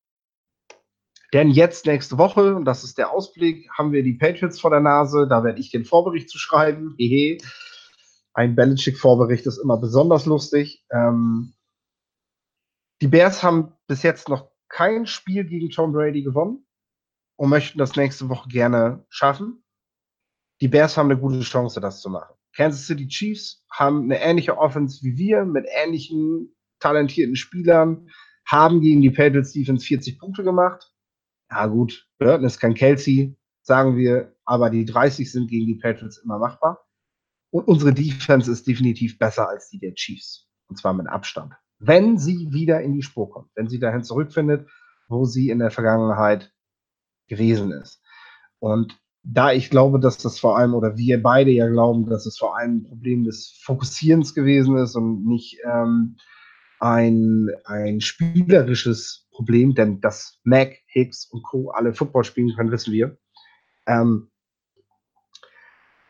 [1.35, 4.81] denn jetzt nächste Woche, und das ist der Ausblick, haben wir die Patriots vor der
[4.81, 5.29] Nase.
[5.29, 6.95] Da werde ich den Vorbericht zu schreiben.
[6.97, 7.39] Hehe.
[8.33, 10.87] Ein Belichick-Vorbericht ist immer besonders lustig.
[10.91, 11.53] Ähm,
[13.03, 16.67] die Bears haben bis jetzt noch kein Spiel gegen Tom Brady gewonnen
[17.41, 19.65] und möchten das nächste Woche gerne schaffen.
[20.61, 22.35] Die Bears haben eine gute Chance, das zu machen.
[22.55, 28.11] Kansas City Chiefs haben eine ähnliche Offense wie wir mit ähnlichen talentierten Spielern,
[28.47, 30.93] haben gegen die Patriots Defense 40 Punkte gemacht
[31.51, 36.19] ja gut, Burton ist kein Kelsey, sagen wir, aber die 30 sind gegen die Patriots
[36.19, 36.87] immer machbar.
[37.51, 40.49] Und unsere Defense ist definitiv besser als die der Chiefs.
[40.69, 41.55] Und zwar mit Abstand.
[41.79, 44.69] Wenn sie wieder in die Spur kommt, wenn sie dahin zurückfindet,
[45.09, 46.53] wo sie in der Vergangenheit
[47.31, 48.03] gewesen ist.
[48.59, 52.37] Und da ich glaube, dass das vor allem, oder wir beide ja glauben, dass es
[52.37, 56.17] vor allem ein Problem des Fokussierens gewesen ist und nicht ähm,
[56.79, 61.71] ein, ein spielerisches Problem, denn dass Mac, Hicks und Co.
[61.71, 63.19] alle Football spielen können, wissen wir.
[63.87, 64.31] Ähm,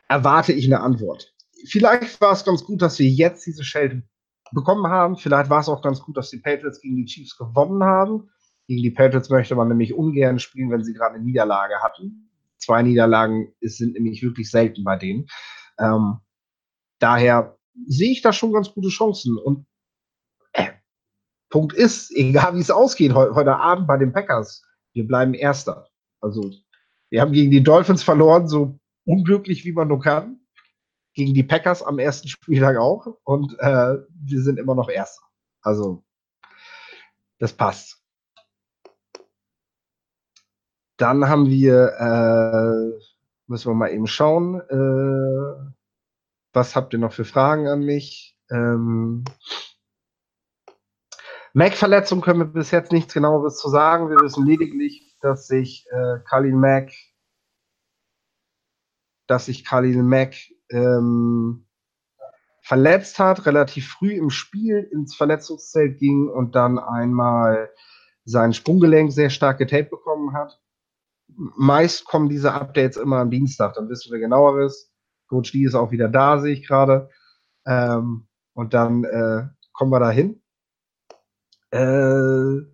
[0.07, 1.33] erwarte ich eine Antwort.
[1.65, 4.03] Vielleicht war es ganz gut, dass wir jetzt diese Schelte
[4.51, 5.15] bekommen haben.
[5.17, 8.29] Vielleicht war es auch ganz gut, dass die Patriots gegen die Chiefs gewonnen haben.
[8.71, 12.31] Gegen die Patriots möchte man nämlich ungern spielen, wenn sie gerade eine Niederlage hatten.
[12.57, 15.27] Zwei Niederlagen sind nämlich wirklich selten bei denen.
[15.77, 16.19] Ähm,
[16.99, 19.37] daher sehe ich da schon ganz gute Chancen.
[19.37, 19.65] Und
[21.49, 24.63] Punkt ist, egal wie es ausgeht he heute Abend bei den Packers,
[24.93, 25.89] wir bleiben Erster.
[26.21, 26.49] Also
[27.09, 30.39] wir haben gegen die Dolphins verloren, so unglücklich wie man nur kann.
[31.13, 33.17] Gegen die Packers am ersten Spieltag auch.
[33.25, 35.23] Und äh, wir sind immer noch Erster.
[35.61, 36.05] Also
[37.37, 38.00] das passt.
[41.01, 43.03] Dann haben wir, äh,
[43.47, 45.71] müssen wir mal eben schauen, äh,
[46.53, 48.37] was habt ihr noch für Fragen an mich?
[48.51, 49.23] Ähm,
[51.53, 54.09] Mac-Verletzung können wir bis jetzt nichts genaueres zu sagen.
[54.09, 56.91] Wir wissen lediglich, dass sich äh, Khalil Mack,
[59.27, 60.35] dass sich Khalil Mack
[60.69, 61.67] ähm,
[62.61, 67.71] verletzt hat, relativ früh im Spiel ins Verletzungszelt ging und dann einmal
[68.23, 70.61] sein Sprunggelenk sehr stark getaped bekommen hat.
[71.35, 74.91] Meist kommen diese Updates immer am Dienstag, dann wissen wir genaueres.
[75.27, 77.09] Coach D ist auch wieder da, sehe ich gerade.
[77.65, 80.41] Ähm, und dann äh, kommen wir da hin.
[81.71, 82.65] Äh,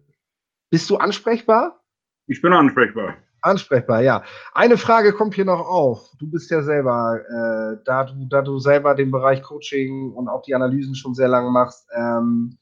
[0.69, 1.81] bist du ansprechbar?
[2.25, 3.15] Ich bin ansprechbar.
[3.41, 4.23] Ansprechbar, ja.
[4.53, 6.11] Eine Frage kommt hier noch auf.
[6.17, 10.41] Du bist ja selber, äh, da, du, da du selber den Bereich Coaching und auch
[10.41, 12.57] die Analysen schon sehr lange machst, ähm,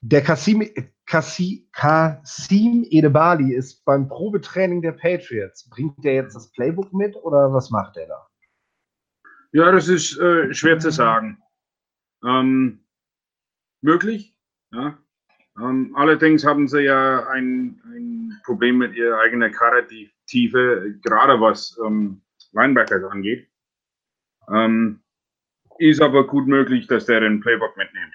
[0.00, 0.68] der Kasim,
[1.12, 5.68] Kasim, Kasim Edebali ist beim Probetraining der Patriots.
[5.68, 8.26] Bringt der jetzt das Playbook mit oder was macht der da?
[9.52, 11.36] Ja, das ist äh, schwer zu sagen.
[12.24, 12.86] Ähm,
[13.82, 14.38] möglich,
[14.72, 14.98] ja.
[15.58, 21.38] Ähm, allerdings haben sie ja ein, ein Problem mit ihrer eigenen Karre, die Tiefe, gerade
[21.38, 23.50] was ähm, Linebackers angeht.
[24.48, 25.02] Ähm,
[25.76, 28.14] ist aber gut möglich, dass der den Playbook mitnimmt.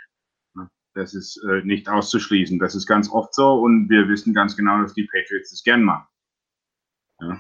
[0.98, 2.58] Das ist äh, nicht auszuschließen.
[2.58, 5.84] Das ist ganz oft so und wir wissen ganz genau, dass die Patriots das gern
[5.84, 6.08] machen.
[7.22, 7.38] Ja.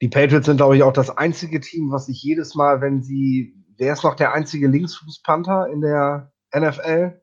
[0.00, 3.54] Die Patriots sind, glaube ich, auch das einzige Team, was sich jedes Mal, wenn sie,
[3.76, 7.20] wer ist noch der einzige Linksfußpanther in der NFL?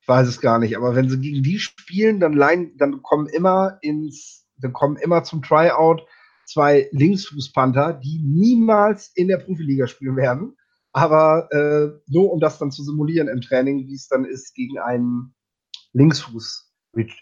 [0.00, 3.26] Ich weiß es gar nicht, aber wenn sie gegen die spielen, dann, line, dann kommen
[3.26, 6.06] immer ins, dann kommen immer zum Tryout
[6.46, 10.56] zwei Linksfußpanther, die niemals in der Profiliga spielen werden,
[10.92, 14.78] aber äh, nur um das dann zu simulieren im Training, wie es dann ist gegen
[14.78, 15.34] einen
[15.92, 16.72] Linksfuß,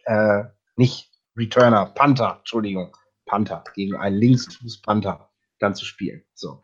[0.04, 0.44] äh,
[0.76, 2.96] nicht Returner, Panther, Entschuldigung,
[3.26, 6.22] Panther, gegen einen Linksfuß-Panther dann zu spielen.
[6.34, 6.62] So.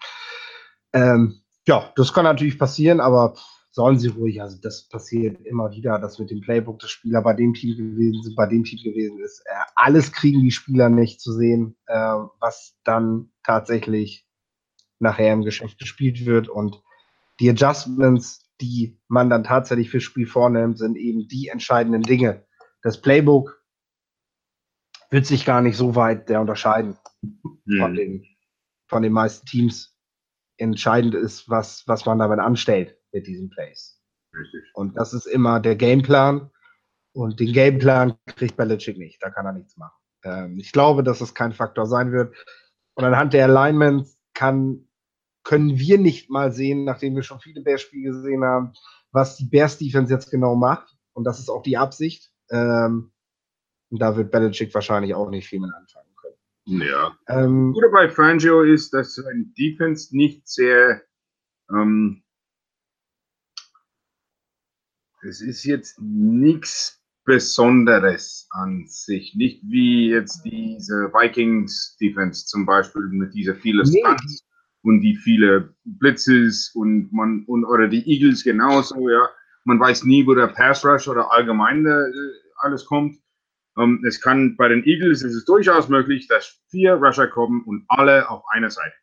[0.92, 3.34] Ähm, ja, das kann natürlich passieren, aber
[3.70, 4.40] sollen sie ruhig.
[4.40, 8.22] Also das passiert immer wieder, dass mit dem Playbook des Spieler bei dem Team gewesen
[8.22, 9.42] sind, bei dem Team gewesen ist.
[9.46, 14.26] Äh, alles kriegen die Spieler nicht zu sehen, äh, was dann tatsächlich
[14.98, 16.48] nachher im Geschäft gespielt wird.
[16.48, 16.82] Und
[17.40, 22.46] die Adjustments, die man dann tatsächlich fürs Spiel vornimmt, sind eben die entscheidenden Dinge.
[22.82, 23.62] Das Playbook
[25.10, 27.78] wird sich gar nicht so weit der unterscheiden mhm.
[27.78, 28.24] von, den,
[28.88, 29.96] von den meisten Teams.
[30.58, 34.00] Entscheidend ist, was, was man damit anstellt mit diesen Plays.
[34.34, 34.70] Richtig.
[34.74, 36.50] Und das ist immer der Gameplan.
[37.12, 39.22] Und den Gameplan kriegt Belichick nicht.
[39.22, 39.96] Da kann er nichts machen.
[40.24, 42.34] Ähm, ich glaube, dass es kein Faktor sein wird.
[42.94, 44.85] Und anhand der Alignments kann,
[45.46, 48.72] können wir nicht mal sehen, nachdem wir schon viele Bears-Spiele gesehen haben,
[49.12, 50.96] was die Bears-Defense jetzt genau macht.
[51.12, 52.32] Und das ist auch die Absicht.
[52.50, 53.12] Ähm,
[53.90, 56.80] und da wird Belichick wahrscheinlich auch nicht viel mit anfangen können.
[56.82, 57.16] Ja.
[57.28, 61.02] Ähm, Gute bei Fangio ist, dass sein Defense nicht sehr
[61.70, 62.24] ähm,
[65.22, 69.34] es ist jetzt nichts Besonderes an sich.
[69.36, 74.00] Nicht wie jetzt diese Vikings Defense zum Beispiel mit dieser vielen nee.
[74.00, 74.45] Stunts
[74.86, 79.28] und die viele Blitzes und man und oder die Eagles genauso, ja.
[79.64, 82.12] Man weiß nie, wo der Pass Rush oder allgemein äh,
[82.58, 83.18] alles kommt.
[83.76, 87.84] Ähm, es kann bei den Eagles ist es durchaus möglich, dass vier Rusher kommen und
[87.88, 88.94] alle auf einer Seite.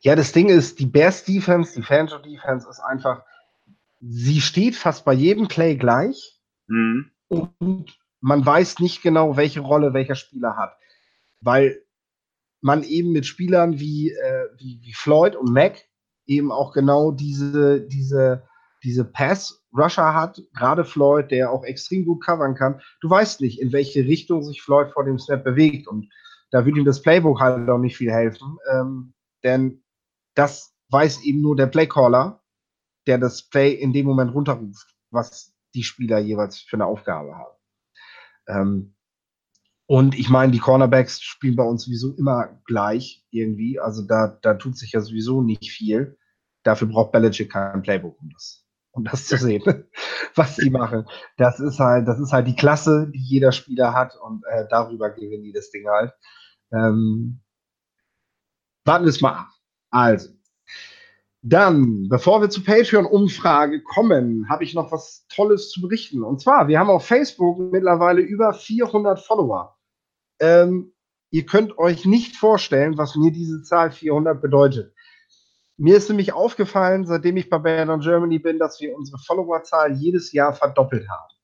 [0.00, 3.24] Ja, das Ding ist, die Bears Defense, die Fanjo Defense ist einfach,
[4.00, 7.10] sie steht fast bei jedem Play gleich mhm.
[7.26, 10.76] und man weiß nicht genau, welche Rolle welcher Spieler hat.
[11.40, 11.82] Weil
[12.60, 15.84] man eben mit Spielern wie, äh, wie, wie Floyd und Mac
[16.26, 18.44] eben auch genau diese, diese,
[18.82, 22.80] diese Pass-Rusher hat, gerade Floyd, der auch extrem gut covern kann.
[23.00, 25.88] Du weißt nicht, in welche Richtung sich Floyd vor dem Snap bewegt.
[25.88, 26.10] Und
[26.50, 28.58] da würde ihm das Playbook halt auch nicht viel helfen.
[28.72, 29.82] Ähm, denn
[30.34, 32.42] das weiß eben nur der Playcaller
[33.08, 37.56] der das Play in dem Moment runterruft, was die Spieler jeweils für eine Aufgabe haben.
[38.46, 38.94] Ähm,
[39.90, 43.80] und ich meine, die Cornerbacks spielen bei uns sowieso immer gleich irgendwie.
[43.80, 46.18] Also da, da tut sich ja sowieso nicht viel.
[46.62, 49.62] Dafür braucht Belichick kein Playbook, um das, um das zu sehen,
[50.34, 51.06] was die machen.
[51.38, 55.08] Das ist halt, das ist halt die Klasse, die jeder Spieler hat und äh, darüber
[55.08, 56.12] gewinnen die das Ding halt.
[56.70, 57.40] Ähm,
[58.84, 59.48] warten wir es mal ab.
[59.88, 60.28] Also,
[61.40, 66.22] dann, bevor wir zur Patreon-Umfrage kommen, habe ich noch was Tolles zu berichten.
[66.22, 69.77] Und zwar, wir haben auf Facebook mittlerweile über 400 Follower.
[70.40, 70.92] Ähm,
[71.30, 74.94] ihr könnt euch nicht vorstellen, was mir diese Zahl 400 bedeutet.
[75.76, 80.32] Mir ist nämlich aufgefallen, seitdem ich bei Band Germany bin, dass wir unsere Followerzahl jedes
[80.32, 81.34] Jahr verdoppelt haben.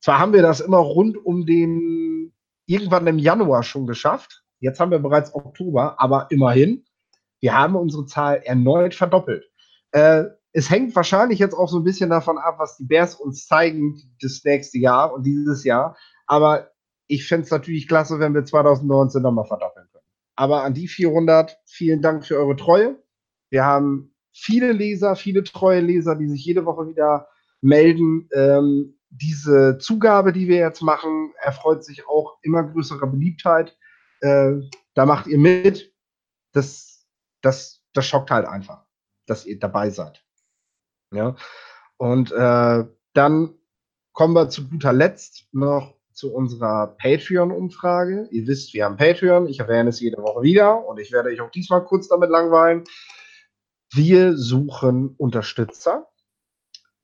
[0.00, 2.32] Zwar haben wir das immer rund um den
[2.66, 4.44] irgendwann im Januar schon geschafft.
[4.60, 6.84] Jetzt haben wir bereits Oktober, aber immerhin,
[7.40, 9.44] wir haben unsere Zahl erneut verdoppelt.
[9.90, 13.46] Äh, es hängt wahrscheinlich jetzt auch so ein bisschen davon ab, was die Bears uns
[13.46, 15.96] zeigen das nächste Jahr und dieses Jahr.
[16.26, 16.71] Aber
[17.06, 20.04] ich fände es natürlich klasse, wenn wir 2019 nochmal verdoppeln können.
[20.36, 23.02] Aber an die 400, vielen Dank für eure Treue.
[23.50, 27.28] Wir haben viele Leser, viele treue Leser, die sich jede Woche wieder
[27.60, 28.28] melden.
[28.32, 33.76] Ähm, diese Zugabe, die wir jetzt machen, erfreut sich auch immer größerer Beliebtheit.
[34.20, 34.54] Äh,
[34.94, 35.94] da macht ihr mit.
[36.52, 37.06] Das,
[37.42, 38.86] das, das schockt halt einfach,
[39.26, 40.24] dass ihr dabei seid.
[41.12, 41.36] Ja.
[41.98, 43.54] Und äh, dann
[44.12, 48.28] kommen wir zu guter Letzt noch zu unserer Patreon-Umfrage.
[48.30, 49.46] Ihr wisst, wir haben Patreon.
[49.48, 52.84] Ich erwähne es jede Woche wieder und ich werde euch auch diesmal kurz damit langweilen.
[53.92, 56.08] Wir suchen Unterstützer,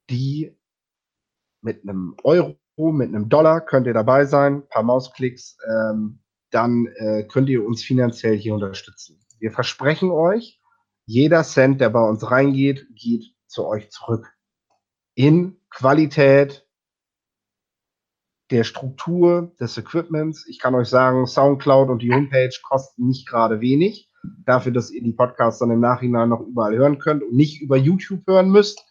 [0.09, 0.57] die
[1.61, 6.87] mit einem Euro, mit einem Dollar könnt ihr dabei sein, ein paar Mausklicks, ähm, dann
[6.97, 9.21] äh, könnt ihr uns finanziell hier unterstützen.
[9.39, 10.61] Wir versprechen euch,
[11.05, 14.33] jeder Cent, der bei uns reingeht, geht zu euch zurück.
[15.15, 16.68] In Qualität
[18.51, 20.47] der Struktur des Equipments.
[20.49, 24.11] Ich kann euch sagen, Soundcloud und die Homepage kosten nicht gerade wenig.
[24.45, 27.77] Dafür, dass ihr die Podcasts dann im Nachhinein noch überall hören könnt und nicht über
[27.77, 28.85] YouTube hören müsst,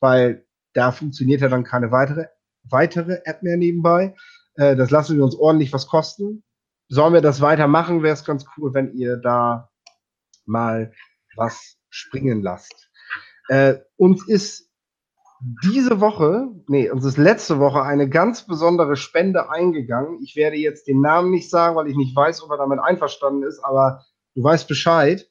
[0.00, 2.26] weil da funktioniert ja dann keine weitere,
[2.64, 4.14] weitere App mehr nebenbei.
[4.54, 6.42] Äh, das lassen wir uns ordentlich was kosten.
[6.88, 9.70] Sollen wir das weitermachen, wäre es ganz cool, wenn ihr da
[10.44, 10.92] mal
[11.36, 12.90] was springen lasst.
[13.48, 14.71] Äh, uns ist
[15.64, 20.20] diese Woche, nee, uns ist letzte Woche eine ganz besondere Spende eingegangen.
[20.22, 23.42] Ich werde jetzt den Namen nicht sagen, weil ich nicht weiß, ob er damit einverstanden
[23.42, 25.28] ist, aber du weißt Bescheid.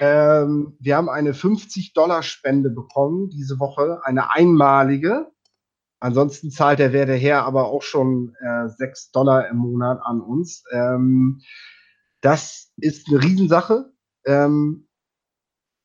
[0.00, 5.30] Ähm, wir haben eine 50-Dollar-Spende bekommen diese Woche, eine einmalige.
[6.00, 10.64] Ansonsten zahlt der werte Herr aber auch schon äh, 6 Dollar im Monat an uns.
[10.70, 11.40] Ähm,
[12.20, 13.90] das ist eine Riesensache.
[14.26, 14.83] Ähm,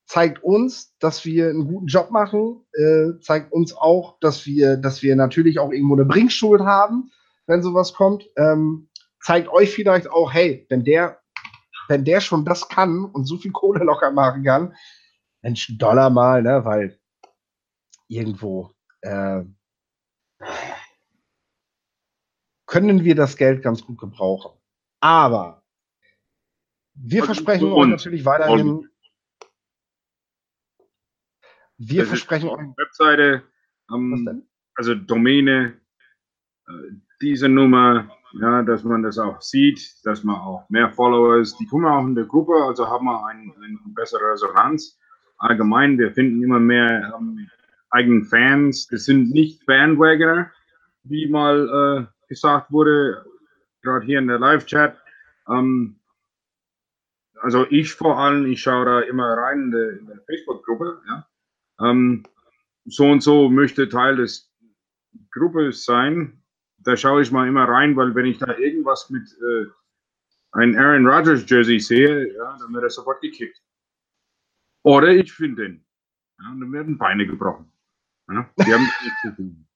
[0.09, 5.03] zeigt uns, dass wir einen guten Job machen, äh, zeigt uns auch, dass wir, dass
[5.03, 7.11] wir natürlich auch irgendwo eine Bringschuld haben,
[7.45, 8.27] wenn sowas kommt.
[8.35, 8.89] Ähm,
[9.21, 11.19] zeigt euch vielleicht auch, hey, wenn der
[11.89, 14.75] wenn der schon das kann und so viel Kohle locker machen kann,
[15.41, 16.99] Mensch, Dollar mal, ne, weil
[18.07, 19.43] irgendwo äh,
[22.67, 24.59] können wir das Geld ganz gut gebrauchen.
[25.01, 25.63] Aber
[26.93, 28.87] wir und, versprechen und, euch natürlich weiterhin.
[31.79, 32.59] Wir versprechen euch.
[32.77, 33.41] Webseite,
[33.89, 34.43] ähm,
[34.75, 35.79] also Domäne,
[36.67, 36.71] äh,
[37.21, 41.83] diese Nummer, ja, dass man das auch sieht, dass man auch mehr Followers, die tun
[41.83, 44.99] wir auch in der Gruppe, also haben wir eine ein bessere Resonanz.
[45.37, 47.49] Allgemein, wir finden immer mehr ähm,
[47.91, 48.87] eigenen Fans.
[48.87, 50.51] Das sind nicht Bandwagoner,
[51.03, 53.25] wie mal äh, gesagt wurde,
[53.81, 54.97] gerade hier in der Live-Chat.
[55.47, 55.95] Ähm,
[57.41, 61.01] also ich vor allem, ich schaue da immer rein in der, der Facebook-Gruppe.
[61.07, 61.25] Ja.
[61.81, 62.23] Ähm,
[62.85, 64.51] so und so möchte Teil des
[65.31, 66.39] Gruppes sein
[66.83, 69.65] da schaue ich mal immer rein, weil wenn ich da irgendwas mit äh,
[70.51, 73.61] einem Aaron Rodgers Jersey sehe, ja, dann wird er sofort gekickt.
[74.83, 75.85] Oder ich finde den.
[76.39, 77.71] Ja, und dann werden Beine gebrochen.
[78.29, 79.67] Ja, die haben nichts zu tun.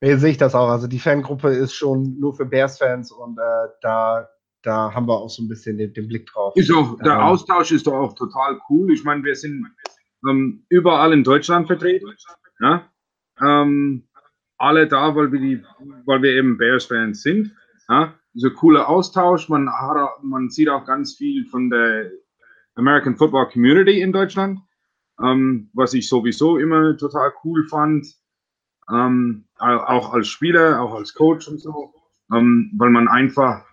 [0.00, 0.68] Nee, sehe ich das auch.
[0.68, 4.28] Also die Fangruppe ist schon nur für Bears-Fans und äh, da,
[4.62, 6.54] da haben wir auch so ein bisschen den, den Blick drauf.
[6.56, 8.92] Ist auch, der ähm, Austausch ist doch auch total cool.
[8.92, 9.66] Ich meine, wir sind
[10.28, 12.10] ähm, überall in Deutschland vertreten.
[12.60, 12.90] Ja?
[13.40, 14.08] ähm,
[14.58, 15.62] alle da, weil wir, die,
[16.04, 17.54] weil wir eben Bears-Fans sind.
[17.88, 18.14] Ja?
[18.34, 19.48] Dieser coole Austausch.
[19.48, 22.10] Man, hat, man sieht auch ganz viel von der
[22.74, 24.60] American Football Community in Deutschland,
[25.22, 28.06] ähm, was ich sowieso immer total cool fand.
[28.90, 31.94] Ähm, auch als Spieler, auch als Coach und so,
[32.34, 33.64] ähm, weil man einfach,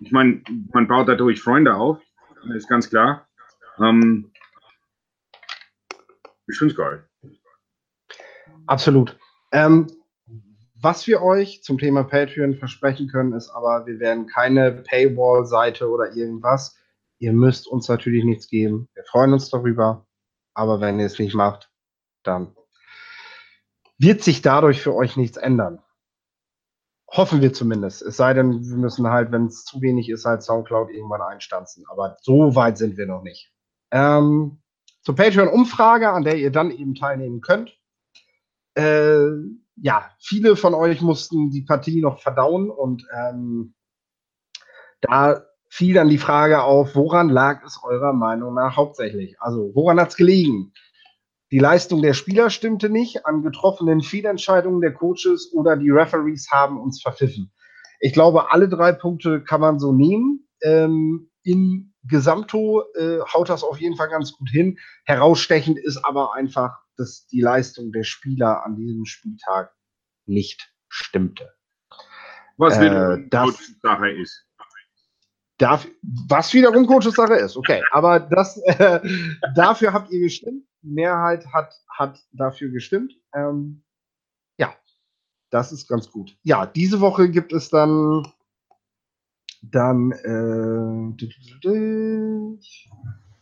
[0.00, 0.42] ich meine,
[0.72, 1.98] man baut dadurch Freunde auf,
[2.54, 3.28] ist ganz klar.
[3.78, 4.32] Ähm,
[6.46, 7.08] ich finde es geil.
[8.66, 9.18] Absolut.
[9.52, 9.86] Ähm,
[10.82, 16.16] was wir euch zum Thema Patreon versprechen können, ist aber, wir werden keine Paywall-Seite oder
[16.16, 16.78] irgendwas.
[17.18, 18.88] Ihr müsst uns natürlich nichts geben.
[18.94, 20.06] Wir freuen uns darüber.
[20.54, 21.70] Aber wenn ihr es nicht macht,
[22.22, 22.56] dann
[23.98, 25.82] wird sich dadurch für euch nichts ändern.
[27.12, 28.02] Hoffen wir zumindest.
[28.02, 31.84] Es sei denn, wir müssen halt, wenn es zu wenig ist, halt Soundcloud irgendwann einstanzen.
[31.90, 33.52] Aber so weit sind wir noch nicht.
[33.90, 34.62] Ähm,
[35.02, 37.76] zur Patreon-Umfrage, an der ihr dann eben teilnehmen könnt.
[38.74, 39.26] Äh,
[39.76, 43.74] ja, viele von euch mussten die Partie noch verdauen und ähm,
[45.00, 49.40] da fiel dann die Frage auf, woran lag es eurer Meinung nach hauptsächlich?
[49.40, 50.72] Also, woran hat es gelegen?
[51.50, 56.80] Die Leistung der Spieler stimmte nicht, an getroffenen Fehlentscheidungen der Coaches oder die Referees haben
[56.80, 57.52] uns verpfiffen.
[57.98, 60.48] Ich glaube, alle drei Punkte kann man so nehmen.
[60.62, 64.78] Ähm, in Gesamto äh, haut das auf jeden Fall ganz gut hin.
[65.04, 69.72] Herausstechend ist aber einfach, dass die Leistung der Spieler an diesem Spieltag
[70.26, 71.50] nicht stimmte.
[72.56, 74.46] Was äh, wiederum das, Sache ist.
[75.58, 75.86] Darf,
[76.28, 77.82] was wiederum Coaches Sache ist, okay.
[77.90, 79.00] Aber das, äh,
[79.54, 80.64] dafür habt ihr gestimmt.
[80.82, 83.14] Mehrheit hat, hat dafür gestimmt.
[83.34, 83.82] Ähm,
[84.58, 84.74] ja,
[85.50, 86.36] das ist ganz gut.
[86.42, 88.24] Ja, diese Woche gibt es dann
[89.62, 91.28] dann äh,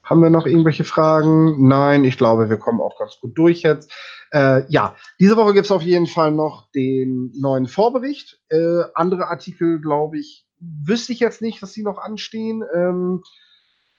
[0.02, 1.68] haben wir noch irgendwelche Fragen?
[1.68, 3.92] Nein, ich glaube, wir kommen auch ganz gut durch jetzt.
[4.32, 8.40] Äh, ja, diese Woche gibt es auf jeden Fall noch den neuen Vorbericht.
[8.48, 12.64] Äh, andere Artikel, glaube ich, wüsste ich jetzt nicht, dass sie noch anstehen.
[12.74, 13.22] Ähm,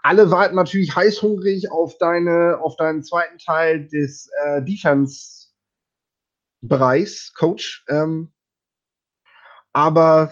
[0.02, 7.86] alle warten natürlich heißhungrig auf deine, auf deinen zweiten Teil des äh, Defense-Bereichs, Coach.
[7.90, 8.32] Ähm,
[9.74, 10.32] aber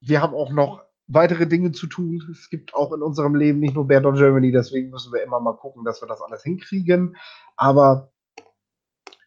[0.00, 2.26] wir haben auch noch weitere Dinge zu tun.
[2.30, 5.40] Es gibt auch in unserem Leben nicht nur Bad of Germany, deswegen müssen wir immer
[5.40, 7.16] mal gucken, dass wir das alles hinkriegen.
[7.56, 8.12] Aber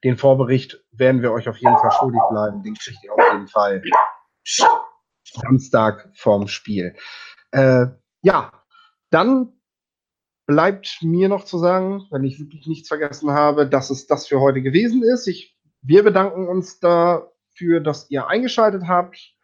[0.03, 2.63] den Vorbericht werden wir euch auf jeden Fall schuldig bleiben.
[2.63, 3.81] Den kriegt ihr auf jeden Fall
[5.23, 6.95] Samstag vorm Spiel.
[7.51, 7.87] Äh,
[8.21, 8.51] ja,
[9.09, 9.53] dann
[10.45, 14.39] bleibt mir noch zu sagen, wenn ich wirklich nichts vergessen habe, dass es das für
[14.39, 15.27] heute gewesen ist.
[15.27, 19.37] Ich, wir bedanken uns dafür, dass ihr eingeschaltet habt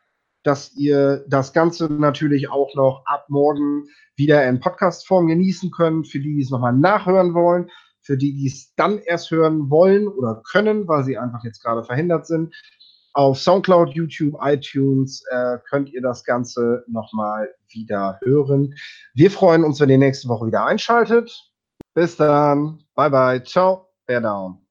[0.44, 6.08] dass ihr das Ganze natürlich auch noch ab morgen wieder in Podcast-Form genießen könnt.
[6.08, 10.08] Für die, die es nochmal nachhören wollen, für die, die es dann erst hören wollen
[10.08, 12.54] oder können, weil sie einfach jetzt gerade verhindert sind.
[13.14, 18.74] Auf Soundcloud, YouTube, iTunes äh, könnt ihr das Ganze nochmal wieder hören.
[19.14, 21.32] Wir freuen uns, wenn ihr nächste Woche wieder einschaltet.
[21.94, 22.84] Bis dann.
[22.96, 23.44] Bye bye.
[23.44, 23.88] Ciao.
[24.08, 24.63] Bear down.